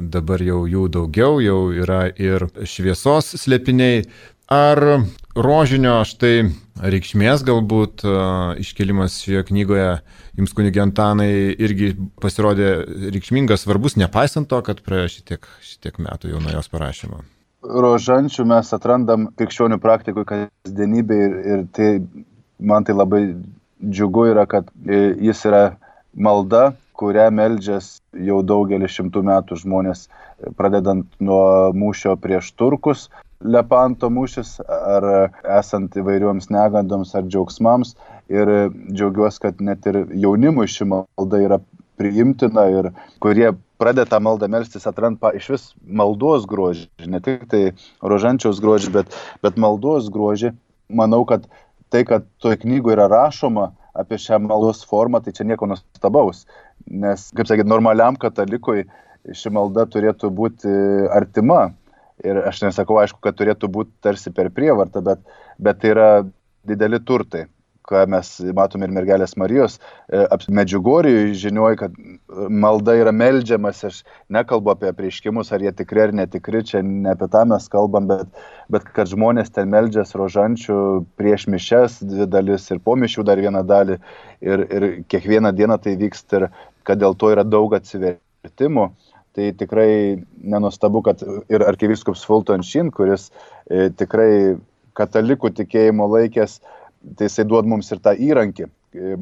dabar 0.00 0.42
jau 0.42 0.64
jų 0.70 0.86
daugiau, 0.96 1.40
jau 1.44 1.60
yra 1.74 2.06
ir 2.16 2.48
šviesos 2.64 3.34
slėpiniai. 3.42 4.06
Ar 4.46 4.78
rožinio 5.34 5.96
štai 6.06 6.52
reikšmės 6.78 7.42
galbūt 7.46 8.04
iškelimas 8.62 9.16
šioje 9.24 9.42
knygoje 9.48 9.88
jums 10.38 10.54
kunigė 10.54 10.84
Antanai 10.84 11.30
irgi 11.58 11.96
pasirodė 12.22 12.68
reikšmingas, 13.10 13.64
svarbus, 13.64 13.96
nepaisant 13.98 14.46
to, 14.46 14.60
kad 14.62 14.84
praėjo 14.86 15.16
šitiek, 15.16 15.50
šitiek 15.66 15.98
metų 15.98 16.30
jau 16.30 16.44
nuo 16.44 16.54
jos 16.54 16.70
parašymo. 16.70 17.24
Rožančių 17.66 18.46
mes 18.46 18.70
atrandam 18.76 19.26
krikščionių 19.34 19.80
praktikui 19.82 20.22
kasdienybė 20.28 21.20
ir, 21.24 21.36
ir 21.50 21.66
tai 21.74 21.90
man 22.62 22.86
tai 22.86 22.94
labai 22.94 23.24
džiugu 23.82 24.28
yra, 24.30 24.46
kad 24.46 24.70
e, 24.86 25.16
jis 25.26 25.42
yra 25.50 25.64
malda, 26.14 26.76
kurią 26.96 27.26
meldžias 27.34 27.96
jau 28.14 28.38
daugelį 28.46 28.86
šimtų 28.94 29.26
metų 29.26 29.58
žmonės, 29.64 30.06
pradedant 30.56 31.08
nuo 31.18 31.72
mūšio 31.74 32.14
prieš 32.22 32.54
turkus, 32.54 33.08
Lepanto 33.44 34.08
mūšis, 34.08 34.56
ar 34.64 35.04
esant 35.58 35.96
įvairioms 35.98 36.48
negandoms 36.48 37.12
ar 37.18 37.26
džiaugsmams, 37.28 37.94
ir 38.32 38.48
džiaugiuosi, 38.90 39.42
kad 39.42 39.60
net 39.60 39.86
ir 39.86 40.04
jaunimui 40.16 40.66
ši 40.70 40.88
malda 40.88 41.40
yra 41.44 41.60
priimtina 42.00 42.66
ir 42.72 42.90
kurie 43.22 43.52
pradeda 43.80 44.08
tą 44.08 44.20
maldą 44.24 44.48
melstis, 44.52 44.86
atranda 44.88 45.32
iš 45.36 45.48
vis 45.52 45.64
maldos 45.84 46.46
grožį, 46.48 46.88
ne 47.12 47.20
tik 47.24 47.46
tai 47.52 47.62
rožančiaus 48.02 48.60
grožį, 48.64 48.92
bet, 48.98 49.16
bet 49.44 49.60
maldos 49.60 50.10
grožį. 50.12 50.54
Manau, 50.96 51.24
kad 51.28 51.48
tai, 51.90 52.04
kad 52.08 52.26
toje 52.42 52.60
knygoje 52.62 52.96
yra 52.96 53.08
rašoma 53.10 53.72
apie 53.96 54.18
šią 54.20 54.38
maldos 54.44 54.84
formą, 54.86 55.22
tai 55.24 55.32
čia 55.36 55.46
nieko 55.48 55.68
nuostabaus. 55.68 56.44
Nes, 56.86 57.30
kaip 57.36 57.48
sakyti, 57.48 57.68
normaliam 57.68 58.16
katalikui 58.20 58.86
ši 59.34 59.50
malda 59.52 59.86
turėtų 59.90 60.30
būti 60.30 60.72
artima 61.12 61.72
Ir 62.26 62.42
aš 62.48 62.64
nesakau, 62.66 62.98
aišku, 63.02 63.20
kad 63.22 63.36
turėtų 63.38 63.70
būti 63.72 63.92
tarsi 64.04 64.32
per 64.34 64.50
prievartą, 64.54 65.04
bet, 65.06 65.22
bet 65.62 65.82
tai 65.82 65.92
yra 65.94 66.08
dideli 66.66 66.98
turtai 67.06 67.46
ką 67.86 68.02
mes 68.10 68.30
matom 68.56 68.84
ir 68.84 68.92
mergelės 68.94 69.36
Marijos, 69.38 69.78
e, 70.10 70.24
Medžiugorijų 70.58 71.34
žinioju, 71.38 71.78
kad 71.80 71.96
malda 72.50 72.96
yra 72.98 73.12
melžiamas, 73.14 73.82
aš 73.86 74.00
nekalbu 74.32 74.72
apie 74.74 74.92
prieškimus, 74.96 75.52
ar 75.54 75.64
jie 75.64 75.72
tikri 75.76 76.06
ar 76.06 76.14
netikri, 76.20 76.64
čia 76.66 76.82
ne 76.86 77.12
apie 77.14 77.30
tą 77.32 77.44
mes 77.48 77.68
kalbam, 77.72 78.08
bet, 78.10 78.44
bet 78.72 78.88
kad 78.96 79.10
žmonės 79.12 79.52
ten 79.54 79.70
melžias 79.72 80.14
rožančių 80.18 80.78
prieš 81.18 81.46
mišes 81.52 82.00
dvi 82.06 82.28
dalis 82.30 82.66
ir 82.72 82.82
po 82.82 82.96
mišių 82.98 83.26
dar 83.26 83.42
vieną 83.42 83.62
dalį 83.66 84.00
ir, 84.42 84.66
ir 84.66 84.88
kiekvieną 85.10 85.54
dieną 85.56 85.78
tai 85.82 85.96
vyksta 86.00 86.42
ir 86.42 86.48
kad 86.86 87.02
dėl 87.02 87.14
to 87.18 87.30
yra 87.34 87.46
daug 87.46 87.74
atsivertimų. 87.78 88.90
Tai 89.36 89.50
tikrai 89.60 89.90
nenustabu, 90.40 91.02
kad 91.04 91.20
ir 91.52 91.64
arkivyskups 91.66 92.24
Fulton 92.24 92.64
Šin, 92.64 92.88
kuris 92.94 93.28
e, 93.68 93.90
tikrai 93.92 94.56
katalikų 94.96 95.50
tikėjimo 95.58 96.08
laikės 96.08 96.56
tai 97.14 97.28
jisai 97.28 97.44
duod 97.46 97.68
mums 97.68 97.90
ir 97.92 98.00
tą 98.02 98.14
įrankį, 98.16 98.66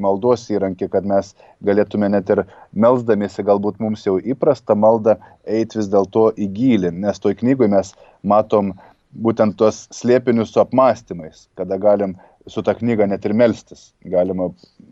maldos 0.01 0.47
įrankį, 0.53 0.87
kad 0.91 1.07
mes 1.09 1.33
galėtume 1.65 2.09
net 2.11 2.29
ir 2.31 2.43
melzdamėsi 2.71 3.45
galbūt 3.45 3.81
mums 3.83 4.05
jau 4.07 4.17
įprastą 4.19 4.77
maldą 4.79 5.17
eiti 5.43 5.79
vis 5.81 5.89
dėlto 5.91 6.29
į 6.39 6.49
gilį, 6.55 6.93
nes 7.05 7.21
toj 7.21 7.35
knygui 7.41 7.69
mes 7.71 7.93
matom 8.23 8.73
būtent 9.11 9.57
tuos 9.59 9.85
slėpinius 9.95 10.53
su 10.53 10.61
apmąstymais, 10.63 11.47
kada 11.59 11.77
galim 11.79 12.15
su 12.47 12.63
ta 12.63 12.75
knyga 12.77 13.07
net 13.09 13.25
ir 13.25 13.33
melstis, 13.33 13.91
galima 14.05 14.49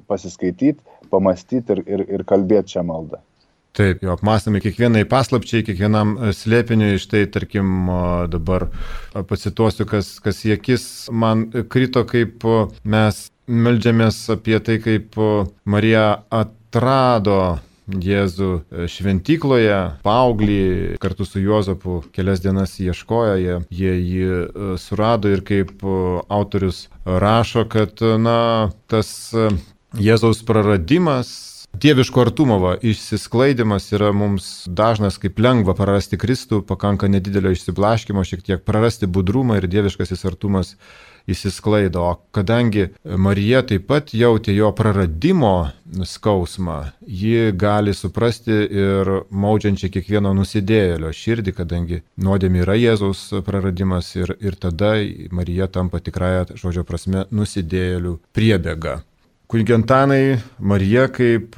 pasiskaityti, 0.09 0.79
pamastyti 1.11 1.77
ir, 1.77 1.83
ir, 1.87 2.05
ir 2.17 2.25
kalbėti 2.27 2.77
šią 2.77 2.85
maldą. 2.87 3.21
Taip, 3.73 4.03
jo 4.05 4.13
apmąstami 4.13 4.59
kiekvienai 4.61 5.01
paslapčiai, 5.09 5.63
kiekvienam 5.65 6.11
e, 6.13 6.27
slėpiniui, 6.37 6.99
štai 7.01 7.23
tarkim 7.33 7.87
dabar 8.29 8.67
pacituosiu, 9.29 9.87
kas, 9.89 10.19
kas 10.21 10.43
į 10.45 10.59
akis 10.59 10.83
man 11.09 11.47
krito, 11.73 12.03
kaip 12.05 12.45
mes 12.85 13.21
melžiamės 13.49 14.19
apie 14.35 14.59
tai, 14.61 14.75
kaip 14.83 15.17
Marija 15.65 16.03
atrado 16.29 17.39
Jėzų 17.89 18.49
e, 18.61 18.85
šventykloje, 18.87 19.79
paauglį, 20.05 20.59
kartu 21.01 21.25
su 21.25 21.41
Juozapu 21.41 21.97
kelias 22.13 22.43
dienas 22.45 22.77
ieškojo, 22.79 23.33
jie, 23.41 23.57
jie 23.73 23.95
jį 23.97 24.27
e, 24.29 24.67
surado 24.79 25.33
ir 25.33 25.41
kaip 25.49 25.81
autorius 26.29 26.85
rašo, 27.03 27.65
kad, 27.73 28.05
na, 28.21 28.69
tas 28.85 29.33
Jėzaus 29.97 30.45
praradimas 30.45 31.33
Dieviško 31.73 32.21
artumo 32.21 32.59
va, 32.61 32.75
išsisklaidimas 32.81 33.87
yra 33.97 34.11
mums 34.13 34.67
dažnas, 34.69 35.17
kaip 35.17 35.39
lengva 35.41 35.73
prarasti 35.73 36.19
Kristų, 36.21 36.61
pakanka 36.69 37.09
nedidelio 37.09 37.49
išsiblaškimo, 37.55 38.21
šiek 38.23 38.43
tiek 38.45 38.61
prarasti 38.61 39.09
budrumą 39.09 39.57
ir 39.57 39.65
dieviškasis 39.67 40.21
artumas 40.29 40.75
įsisklaido. 41.27 42.03
O 42.03 42.19
kadangi 42.35 42.91
Marija 43.03 43.63
taip 43.65 43.87
pat 43.89 44.13
jautė 44.13 44.53
jo 44.53 44.69
praradimo 44.77 45.71
skausmą, 46.05 46.77
ji 47.07 47.53
gali 47.57 47.95
suprasti 47.97 48.53
ir 48.83 49.09
maudžiančią 49.29 49.89
kiekvieno 49.93 50.33
nusidėjėlio 50.37 51.09
širdį, 51.09 51.55
kadangi 51.57 52.03
nuodėmė 52.21 52.61
yra 52.67 52.77
Jėzaus 52.79 53.31
praradimas 53.47 54.11
ir, 54.19 54.35
ir 54.39 54.59
tada 54.61 54.93
Marija 55.31 55.67
tampa 55.73 56.03
tikrąją 56.05 56.53
žodžio 56.53 56.85
prasme 56.85 57.25
nusidėjėlių 57.31 58.19
priebėga. 58.35 59.01
Kunigentanai, 59.53 60.39
Marija 60.65 61.03
kaip 61.13 61.53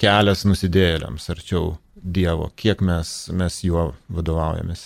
kelias 0.00 0.46
nusidėjėliams 0.48 1.26
arčiau 1.28 1.74
Dievo, 2.16 2.46
kiek 2.56 2.80
mes, 2.80 3.10
mes 3.36 3.58
juo 3.66 3.82
vadovaujamės? 4.16 4.84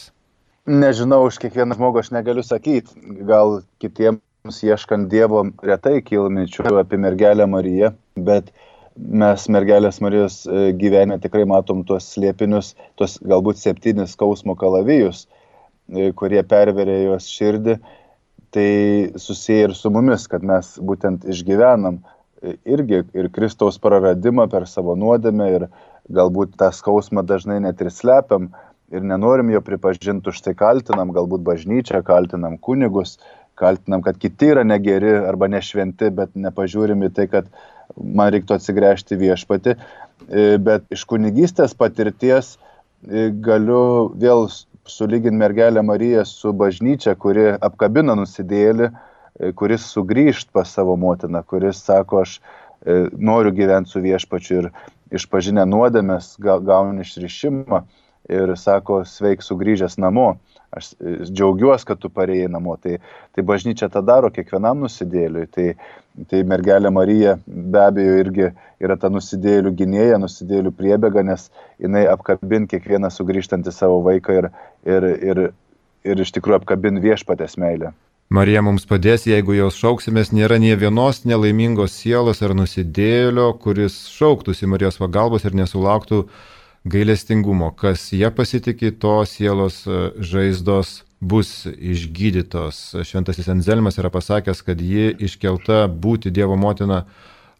Nežinau, 0.66 1.20
už 1.28 1.38
kiekvieną 1.44 1.76
žmogų 1.78 2.00
aš 2.02 2.10
negaliu 2.16 2.42
sakyti. 2.42 2.96
Gal 3.28 3.60
kitiems 3.78 4.58
ieškant 4.66 5.06
Dievo 5.12 5.44
retai 5.70 6.00
kyla 6.02 6.34
minčių 6.34 6.66
apie 6.82 6.98
mergelę 6.98 7.46
Mariją, 7.46 7.92
bet 8.18 8.50
mes 8.98 9.46
mergelės 9.54 10.02
Marijos 10.02 10.40
e, 10.50 10.72
gyvenime 10.82 11.22
tikrai 11.22 11.46
matom 11.46 11.86
tuos 11.86 12.10
slėpinius, 12.16 12.74
tuos 12.98 13.20
galbūt 13.22 13.62
septynis 13.62 14.18
skausmo 14.18 14.58
kalavijus, 14.58 15.28
e, 15.94 16.10
kurie 16.10 16.42
perverė 16.42 17.04
jos 17.04 17.30
širdį. 17.38 17.78
Tai 18.50 18.70
susiję 19.14 19.70
ir 19.70 19.78
su 19.78 19.94
mumis, 19.94 20.26
kad 20.26 20.42
mes 20.42 20.74
būtent 20.82 21.30
išgyvenam 21.30 22.02
irgi 22.42 23.02
ir 23.14 23.28
Kristaus 23.34 23.78
praradimą 23.82 24.48
per 24.50 24.66
savo 24.70 24.94
nuodėmę 24.98 25.48
ir 25.54 25.66
galbūt 26.12 26.56
tą 26.60 26.70
skausmą 26.74 27.24
dažnai 27.26 27.58
net 27.64 27.80
ir 27.84 27.90
slepiam 27.92 28.50
ir 28.92 29.04
nenorim 29.04 29.50
jo 29.52 29.60
pripažinti, 29.64 30.32
už 30.32 30.40
tai 30.44 30.54
kaltinam, 30.56 31.12
galbūt 31.12 31.42
bažnyčią, 31.44 32.00
kaltinam 32.06 32.56
kunigus, 32.56 33.18
kaltinam, 33.58 34.02
kad 34.02 34.16
kiti 34.20 34.52
yra 34.54 34.64
negeri 34.64 35.12
arba 35.28 35.48
nešventi, 35.50 36.08
bet 36.14 36.32
nepažiūrim 36.38 37.04
į 37.08 37.10
tai, 37.16 37.26
kad 37.28 37.50
man 37.98 38.32
reiktų 38.32 38.56
atsigręžti 38.56 39.18
viešpati. 39.20 39.76
E, 40.28 40.56
bet 40.62 40.86
iš 40.94 41.04
kunigystės 41.10 41.76
patirties 41.76 42.54
e, 42.56 43.28
galiu 43.44 44.14
vėl 44.16 44.48
sulyginti 44.88 45.36
mergelę 45.36 45.82
Mariją 45.84 46.24
su 46.24 46.54
bažnyčia, 46.56 47.12
kuri 47.20 47.50
apkabina 47.60 48.16
nusidėlį, 48.16 48.88
kuris 49.54 49.86
sugrįžt 49.92 50.50
pas 50.52 50.70
savo 50.70 50.96
motiną, 50.96 51.42
kuris 51.46 51.82
sako, 51.84 52.22
aš 52.26 52.38
e, 52.38 53.06
noriu 53.14 53.54
gyventi 53.54 53.94
su 53.94 54.02
viešpačiu 54.02 54.60
ir 54.62 54.70
išpažinę 55.14 55.64
nuodėmės 55.68 56.34
gauni 56.42 57.06
išrišimą 57.06 57.82
ir 58.28 58.52
sako, 58.60 59.02
sveik 59.08 59.44
sugrįžęs 59.44 59.96
namo, 60.02 60.34
aš 60.74 60.90
e, 60.98 61.14
džiaugiuosi, 61.30 61.86
kad 61.88 62.00
tu 62.02 62.10
parėjai 62.12 62.50
namo. 62.52 62.76
Tai, 62.82 62.98
tai 63.34 63.44
bažnyčia 63.46 63.88
tą 63.92 64.02
daro 64.04 64.30
kiekvienam 64.34 64.82
nusidėliui. 64.84 65.46
Tai, 65.54 65.68
tai 66.28 66.42
mergelė 66.50 66.90
Marija 66.92 67.36
be 67.46 67.84
abejo 67.84 68.18
irgi 68.24 68.50
yra 68.82 68.98
ta 69.00 69.10
nusidėlių 69.12 69.72
gynėja, 69.78 70.18
nusidėlių 70.20 70.74
priebėga, 70.76 71.24
nes 71.30 71.48
jinai 71.78 72.04
apkabin 72.10 72.68
kiekvieną 72.70 73.12
sugrįžtantį 73.14 73.74
savo 73.74 74.02
vaiką 74.06 74.42
ir, 74.42 74.50
ir, 74.88 75.08
ir, 75.30 75.42
ir 76.04 76.26
iš 76.26 76.34
tikrųjų 76.36 76.60
apkabin 76.62 77.00
viešpatės 77.04 77.56
meilę. 77.60 77.94
Marija 78.28 78.60
mums 78.60 78.84
padės, 78.84 79.22
jeigu 79.24 79.54
jos 79.56 79.78
šauksimės, 79.80 80.34
nėra 80.36 80.58
nie 80.60 80.74
vienos 80.76 81.22
nelaimingos 81.24 81.94
sielos 81.96 82.42
ar 82.44 82.52
nusidėlio, 82.52 83.46
kuris 83.56 83.94
šauktųsi 84.12 84.68
Marijos 84.68 85.00
pagalbos 85.00 85.46
ir 85.48 85.56
nesulauktų 85.56 86.26
gailestingumo. 86.92 87.70
Kas 87.72 88.10
jie 88.12 88.28
pasitikė, 88.28 88.90
to 89.00 89.14
sielos 89.24 89.80
e, 89.88 90.10
žaizdos 90.20 91.06
bus 91.24 91.64
išgydytos. 91.72 92.82
Šventasis 93.08 93.48
Enzelmas 93.48 93.96
yra 93.96 94.12
pasakęs, 94.12 94.60
kad 94.66 94.84
ji 94.84 95.08
iškelta 95.24 95.86
būti 95.88 96.28
Dievo 96.28 96.60
motina 96.60 97.06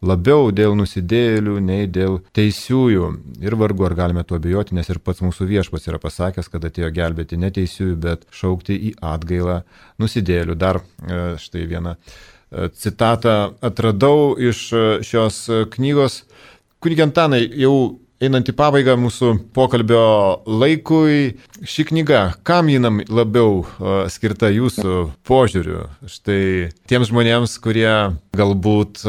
labiau 0.04 0.50
dėl 0.54 0.76
nusidėjėlių 0.78 1.58
nei 1.64 1.88
dėl 1.90 2.20
teisiųjų. 2.36 3.10
Ir 3.42 3.56
vargu 3.58 3.86
ar 3.88 3.96
galime 3.98 4.24
tuo 4.26 4.38
abejoti, 4.38 4.76
nes 4.78 4.88
ir 4.90 5.02
pats 5.02 5.22
mūsų 5.24 5.48
viešpas 5.50 5.88
yra 5.90 6.00
pasakęs, 6.02 6.50
kad 6.52 6.64
atėjo 6.68 6.90
gelbėti 6.94 7.38
ne 7.40 7.50
teisiųjų, 7.54 7.98
bet 8.02 8.26
šaukti 8.34 8.78
į 8.90 8.96
atgailą 9.14 9.62
nusidėjėlių. 10.02 10.58
Dar 10.58 10.82
e, 10.82 11.22
štai 11.42 11.66
vieną 11.70 11.96
e, 11.98 12.68
citatą 12.78 13.38
atradau 13.64 14.34
iš 14.38 14.68
e, 14.72 14.84
šios 15.06 15.46
knygos. 15.74 16.22
Kunigentanai, 16.78 17.42
jau 17.58 17.98
einant 18.22 18.46
į 18.50 18.54
pabaigą 18.58 18.94
mūsų 18.98 19.32
pokalbio 19.54 20.02
laikui, 20.46 21.38
ši 21.66 21.88
knyga, 21.90 22.22
kam 22.46 22.70
jinam 22.70 23.00
labiau 23.10 23.64
skirta 24.10 24.50
jūsų 24.50 24.94
požiūriu? 25.26 25.84
Štai 26.06 26.70
tiems 26.90 27.10
žmonėms, 27.10 27.58
kurie 27.62 27.90
galbūt 28.38 29.02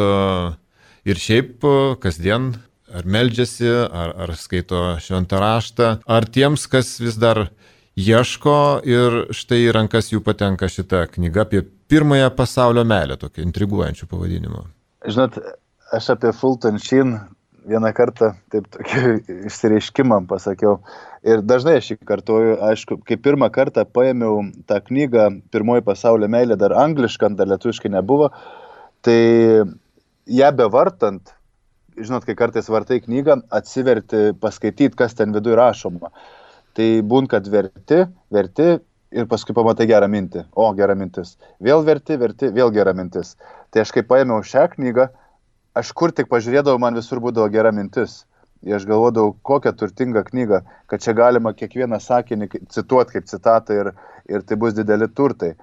ir 1.09 1.21
šiaip 1.21 1.65
kasdien 2.03 2.51
ar 2.93 3.05
meldžiasi, 3.05 3.69
ar, 3.69 4.13
ar 4.25 4.33
skaito 4.37 4.81
šventą 5.03 5.39
raštą, 5.41 5.89
ar 6.09 6.27
tiems, 6.29 6.65
kas 6.69 6.95
vis 7.01 7.17
dar 7.21 7.47
ieško 7.99 8.55
ir 8.87 9.19
štai 9.35 9.63
į 9.67 9.73
rankas 9.75 10.11
jų 10.13 10.23
patenka 10.25 10.69
šita 10.71 11.05
knyga 11.13 11.45
apie 11.45 11.63
pirmąją 11.89 12.29
pasaulio 12.37 12.85
meilę, 12.87 13.17
tokiu 13.19 13.43
intriguojančiu 13.45 14.07
pavadinimu. 14.09 14.63
Žinot, 15.07 15.37
aš 15.95 16.13
apie 16.15 16.31
Fulton 16.35 16.79
Sheen 16.81 17.17
vieną 17.69 17.91
kartą 17.93 18.31
taip 18.53 18.69
tokį 18.73 19.03
išsireiškimą 19.49 20.23
pasakiau. 20.29 20.79
Ir 21.27 21.43
dažnai 21.43 21.77
aš 21.81 21.91
jį 21.93 21.99
kartuoju, 22.07 22.55
aišku, 22.69 23.01
kai 23.05 23.19
pirmą 23.19 23.49
kartą 23.53 23.83
paėmiau 23.85 24.45
tą 24.69 24.79
knygą 24.85 25.27
Pirmoji 25.51 25.85
pasaulio 25.85 26.29
meilė, 26.31 26.57
dar 26.59 26.77
angliškai, 26.85 27.33
dar 27.37 27.49
lietuviškai 27.51 27.91
nebuvo, 27.91 28.31
tai 29.03 29.19
ją 30.29 30.51
bevartant, 30.55 31.33
žinot, 31.97 32.25
kai 32.27 32.35
kartais 32.37 32.69
vartai 32.71 32.99
knygą, 33.03 33.41
atsiverti, 33.55 34.29
paskaityti, 34.39 34.95
kas 34.97 35.17
ten 35.17 35.33
viduje 35.35 35.57
rašoma. 35.59 36.11
Tai 36.77 36.87
būn, 37.11 37.27
kad 37.31 37.47
verti, 37.51 38.03
verti 38.31 38.69
ir 39.11 39.29
paskui 39.29 39.55
pamatai 39.57 39.87
gerą 39.89 40.07
mintį. 40.11 40.45
O, 40.53 40.69
gera 40.77 40.95
mintis. 40.95 41.35
Vėl 41.63 41.83
verti, 41.85 42.17
verti, 42.21 42.51
vėl 42.55 42.71
gera 42.75 42.93
mintis. 42.95 43.35
Tai 43.73 43.83
aš 43.83 43.93
kai 43.95 44.05
paėmiau 44.05 44.45
šią 44.45 44.67
knygą, 44.75 45.09
aš 45.79 45.91
kur 45.97 46.13
tik 46.15 46.29
pažiūrėdavau, 46.31 46.79
man 46.81 46.97
visur 46.97 47.21
būdavo 47.23 47.49
gera 47.53 47.73
mintis. 47.75 48.23
Ir 48.65 48.75
aš 48.75 48.85
galvodavau, 48.89 49.37
kokią 49.47 49.71
turtingą 49.79 50.25
knygą, 50.27 50.61
kad 50.91 51.03
čia 51.03 51.13
galima 51.15 51.53
kiekvieną 51.55 51.99
sakinį 52.03 52.49
cituoti 52.67 53.15
kaip 53.15 53.29
citatą 53.31 53.77
ir, 53.77 53.91
ir 54.27 54.43
tai 54.43 54.57
bus 54.59 54.75
dideli 54.75 55.07
turtai. 55.15 55.53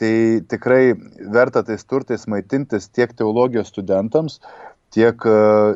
Tai 0.00 0.40
tikrai 0.48 0.94
verta 1.28 1.60
tais 1.66 1.82
turtais 1.84 2.22
maitintis 2.32 2.88
tiek 2.88 3.10
teologijos 3.12 3.68
studentams, 3.68 4.38
tiek 4.94 5.26
e, 5.28 5.34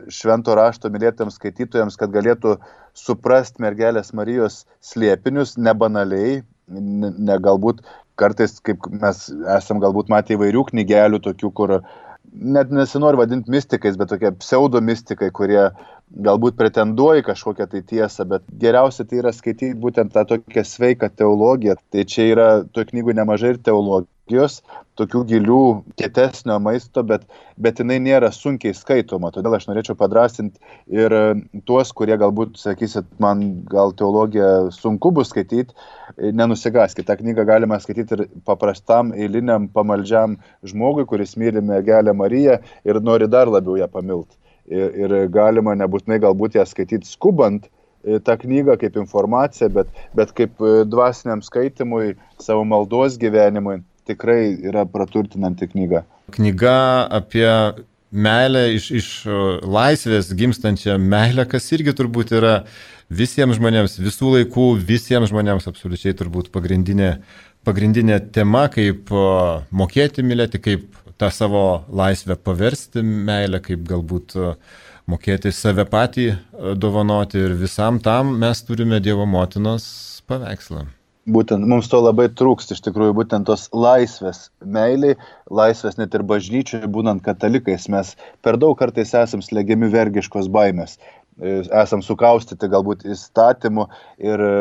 švento 0.09 0.55
rašto 0.57 0.91
mylėtams 0.93 1.37
skaitytojams, 1.39 1.99
kad 2.01 2.15
galėtų 2.15 2.57
suprasti 2.97 3.63
mergelės 3.63 4.15
Marijos 4.17 4.63
slėpinius 4.81 5.59
nebanaliai, 5.61 6.41
ne, 6.69 7.37
galbūt 7.45 7.83
kartais, 8.19 8.57
kaip 8.65 8.87
mes 8.91 9.27
esam 9.59 9.83
galbūt 9.83 10.09
matę 10.09 10.39
įvairių 10.39 10.65
knygelių, 10.71 11.21
tokių, 11.27 11.51
kur 11.61 11.75
net 12.33 12.73
nesinori 12.75 13.21
vadinti 13.21 13.53
mystikais, 13.53 13.99
bet 14.01 14.11
tokie 14.15 14.33
pseudo 14.41 14.81
mystikai, 14.83 15.29
kurie 15.35 15.69
galbūt 16.25 16.57
pretenduoja 16.57 17.27
kažkokią 17.27 17.69
tai 17.71 17.85
tiesą, 17.85 18.27
bet 18.31 18.49
geriausia 18.63 19.05
tai 19.05 19.21
yra 19.21 19.35
skaityti 19.35 19.75
būtent 19.85 20.15
tą 20.15 20.25
tokią 20.33 20.65
sveiką 20.65 21.11
teologiją. 21.13 21.77
Tai 21.93 22.09
čia 22.09 22.29
yra 22.33 22.49
tų 22.65 22.89
knygų 22.91 23.19
nemažai 23.21 23.55
ir 23.55 23.63
teologija 23.67 24.14
energijos, 24.25 24.63
tokių 24.97 25.25
gilių, 25.29 25.85
kietesnio 25.99 26.59
maisto, 26.63 27.03
bet, 27.03 27.27
bet 27.59 27.79
jinai 27.79 27.99
nėra 28.01 28.31
sunkiai 28.33 28.73
skaitoma. 28.75 29.31
Todėl 29.31 29.55
aš 29.57 29.67
norėčiau 29.69 29.97
padrasinti 29.97 30.59
ir 30.89 31.13
e, 31.13 31.35
tuos, 31.67 31.93
kurie 31.93 32.17
galbūt 32.17 32.57
sakysit, 32.57 33.05
man 33.19 33.65
gal 33.69 33.93
teologiją 33.93 34.71
sunku 34.73 35.11
bus 35.13 35.29
skaityti, 35.31 35.75
e, 36.17 36.33
nenusigaskite. 36.33 37.07
Ta 37.07 37.17
knyga 37.17 37.45
galima 37.45 37.79
skaityti 37.79 38.15
ir 38.15 38.27
paprastam, 38.47 39.13
eiliniam, 39.13 39.69
pamaldžiam 39.69 40.39
žmogui, 40.65 41.05
kuris 41.07 41.37
myli 41.37 41.61
mergelę 41.61 42.15
Mariją 42.15 42.61
ir 42.85 43.01
nori 43.03 43.29
dar 43.29 43.49
labiau 43.49 43.77
ją 43.77 43.89
pamilti. 43.89 44.37
Ir, 44.65 44.95
ir 44.97 45.17
galima 45.29 45.75
nebūtinai 45.77 46.23
galbūt 46.23 46.55
ją 46.57 46.65
skaityti 46.65 47.05
skubant, 47.11 47.67
e, 48.07 48.21
tą 48.25 48.39
knygą 48.41 48.79
kaip 48.81 48.97
informaciją, 48.97 49.69
bet, 49.75 49.91
bet 50.17 50.33
kaip 50.33 50.63
dvasiniam 50.89 51.43
skaitimui, 51.45 52.15
savo 52.41 52.65
maldos 52.65 53.19
gyvenimui 53.21 53.83
tikrai 54.09 54.55
yra 54.69 54.85
praturtinanti 54.89 55.69
knyga. 55.73 56.05
Knyga 56.35 56.77
apie 57.19 57.49
meilę 58.15 58.67
iš, 58.77 58.91
iš 58.95 59.09
laisvės 59.67 60.31
gimstančią 60.39 60.97
meilę, 61.03 61.47
kas 61.51 61.67
irgi 61.75 61.95
turbūt 61.97 62.35
yra 62.39 62.55
visiems 63.11 63.59
žmonėms, 63.59 63.99
visų 64.03 64.37
laikų, 64.39 64.69
visiems 64.87 65.33
žmonėms 65.33 65.69
absoliučiai 65.71 66.15
turbūt 66.17 66.51
pagrindinė, 66.55 67.17
pagrindinė 67.67 68.21
tema, 68.35 68.69
kaip 68.73 69.11
mokėti 69.75 70.25
mylėti, 70.27 70.63
kaip 70.63 70.89
tą 71.21 71.31
savo 71.35 71.85
laisvę 71.95 72.39
paversti 72.43 73.03
meilę, 73.05 73.61
kaip 73.65 73.85
galbūt 73.89 74.39
mokėti 75.11 75.53
save 75.53 75.85
patį 75.91 76.31
dovanoti 76.81 77.43
ir 77.45 77.57
visam 77.61 78.01
tam 78.03 78.37
mes 78.41 78.65
turime 78.65 79.03
Dievo 79.05 79.27
motinos 79.29 79.87
paveikslą 80.31 80.87
būtent 81.27 81.65
mums 81.69 81.89
to 81.89 82.01
labai 82.03 82.29
trūksta 82.29 82.77
iš 82.77 82.83
tikrųjų 82.85 83.17
būtent 83.17 83.49
tos 83.49 83.67
laisvės 83.73 84.49
meiliai 84.61 85.17
laisvės 85.51 85.99
net 85.99 86.15
ir 86.15 86.25
bažnyčioje 86.29 86.89
būnant 86.91 87.25
katalikais 87.25 87.89
mes 87.93 88.15
per 88.45 88.59
daug 88.61 88.77
kartais 88.79 89.15
esam 89.17 89.43
slegiami 89.45 89.89
vergiškos 89.93 90.51
baimės 90.53 90.99
e, 91.41 91.63
esam 91.81 92.05
sukaustyti 92.05 92.69
galbūt 92.69 93.07
įstatymų 93.09 93.89
ir 94.21 94.45
e, 94.49 94.53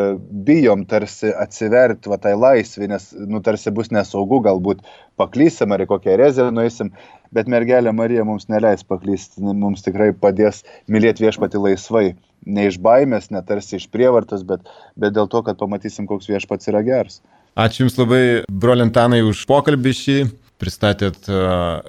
bijom 0.47 0.88
tarsi 0.88 1.34
atsiverti 1.36 2.12
va 2.12 2.19
tai 2.23 2.36
laisvė, 2.39 2.88
nes 2.95 3.12
nu 3.28 3.43
tarsi 3.43 3.73
bus 3.76 3.91
nesaugu, 3.91 4.39
galbūt 4.47 4.86
paklysim 5.19 5.76
ar 5.76 5.84
į 5.84 5.91
kokią 5.91 6.15
ereziją 6.15 6.52
nueisim, 6.56 6.93
bet 7.36 7.52
mergelė 7.52 7.91
Marija 7.91 8.23
mums 8.28 8.47
neleis 8.47 8.88
paklysti, 8.88 9.43
mums 9.43 9.84
tikrai 9.84 10.13
padės 10.15 10.63
mylėti 10.88 11.28
viešpati 11.28 11.60
laisvai 11.60 12.13
ne 12.45 12.67
iš 12.69 12.79
baimės, 12.84 13.32
ne 13.34 13.41
tarsi 13.45 13.79
iš 13.79 13.89
prievartos, 13.93 14.45
bet, 14.47 14.67
bet 14.99 15.15
dėl 15.15 15.29
to, 15.32 15.43
kad 15.45 15.60
pamatysim, 15.60 16.08
koks 16.10 16.29
viešpats 16.32 16.71
yra 16.71 16.84
geras. 16.86 17.21
Ačiū 17.53 17.86
Jums 17.86 17.99
labai, 17.99 18.23
brolintanai, 18.49 19.21
už 19.25 19.45
pokalbį 19.49 19.93
šį. 19.99 20.21
Pristatėt 20.63 21.25
uh, 21.27 21.82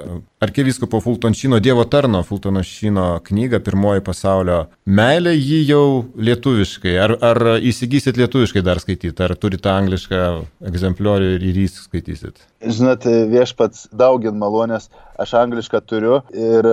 arkivyskupo 0.42 0.98
Fultonšino 1.04 1.60
Dievo 1.62 1.84
tarno 1.86 2.24
Fultonšino 2.26 3.20
knygą 3.22 3.60
Pirmoji 3.62 4.02
pasaulio 4.02 4.56
meilė, 4.88 5.34
jį 5.36 5.60
jau 5.68 5.84
lietuviškai. 6.16 6.94
Ar, 7.04 7.14
ar 7.22 7.40
įsigysit 7.60 8.18
lietuviškai 8.18 8.64
dar 8.66 8.80
skaityti, 8.82 9.14
ar 9.22 9.36
turite 9.38 9.70
anglišką 9.70 10.24
egzempliorių 10.72 11.36
ir 11.36 11.60
jį 11.60 11.68
skaitysit? 11.76 12.42
Žinot, 12.64 13.06
viešpats 13.30 13.86
daugin 13.94 14.40
malonės, 14.40 14.88
aš 15.22 15.36
anglišką 15.44 15.84
turiu 15.86 16.18
ir 16.32 16.72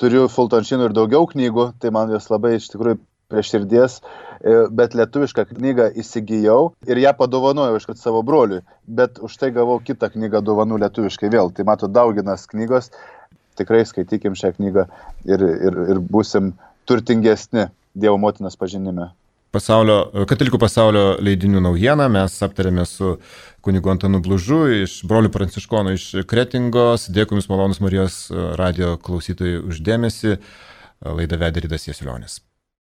turiu 0.00 0.26
Fultonšinų 0.32 0.88
ir 0.88 0.96
daugiau 0.96 1.26
knygų, 1.28 1.72
tai 1.82 1.92
man 1.94 2.12
jos 2.14 2.30
labai 2.30 2.56
iš 2.56 2.70
tikrųjų 2.72 3.00
prie 3.28 3.44
širdies, 3.44 3.98
e, 4.40 4.54
bet 4.72 4.96
lietuvišką 4.96 5.44
knygą 5.50 5.90
įsigijau 6.00 6.72
ir 6.88 7.02
ją 7.02 7.12
padovanojau 7.18 7.76
iškart 7.76 8.00
savo 8.00 8.22
broliui, 8.24 8.62
bet 8.86 9.20
už 9.20 9.36
tai 9.40 9.50
gavau 9.52 9.78
kitą 9.84 10.08
knygą 10.14 10.40
dovanų 10.44 10.80
lietuviškai 10.84 11.30
vėl. 11.34 11.52
Tai 11.52 11.68
mato 11.68 11.90
dauginas 11.92 12.46
knygos, 12.48 12.92
tikrai 13.60 13.84
skaitykim 13.88 14.38
šią 14.38 14.54
knygą 14.56 14.88
ir, 15.28 15.44
ir, 15.44 15.80
ir 15.94 16.00
būsim 16.00 16.54
turtingesni 16.88 17.68
Dievo 17.98 18.18
motinos 18.20 18.54
pažinime 18.54 19.08
pasaulio, 19.54 19.98
katalikų 20.28 20.60
pasaulio 20.60 21.04
leidinių 21.24 21.62
naujieną 21.64 22.08
mes 22.12 22.36
aptarėme 22.44 22.84
su 22.88 23.16
kunigu 23.64 23.92
Antanu 23.92 24.22
Blužu 24.24 24.64
iš 24.80 25.00
brolių 25.08 25.32
pranciškonų 25.34 25.94
iš 25.98 26.08
Kretingos. 26.30 27.08
Dėkui 27.12 27.38
Jums 27.38 27.50
malonus 27.52 27.82
Marijos 27.84 28.20
radio 28.60 28.96
klausytojai 29.02 29.62
uždėmesi. 29.64 30.38
Laidą 31.04 31.38
vedė 31.38 31.66
Rydas 31.66 31.90
Jesilionis. 31.90 32.42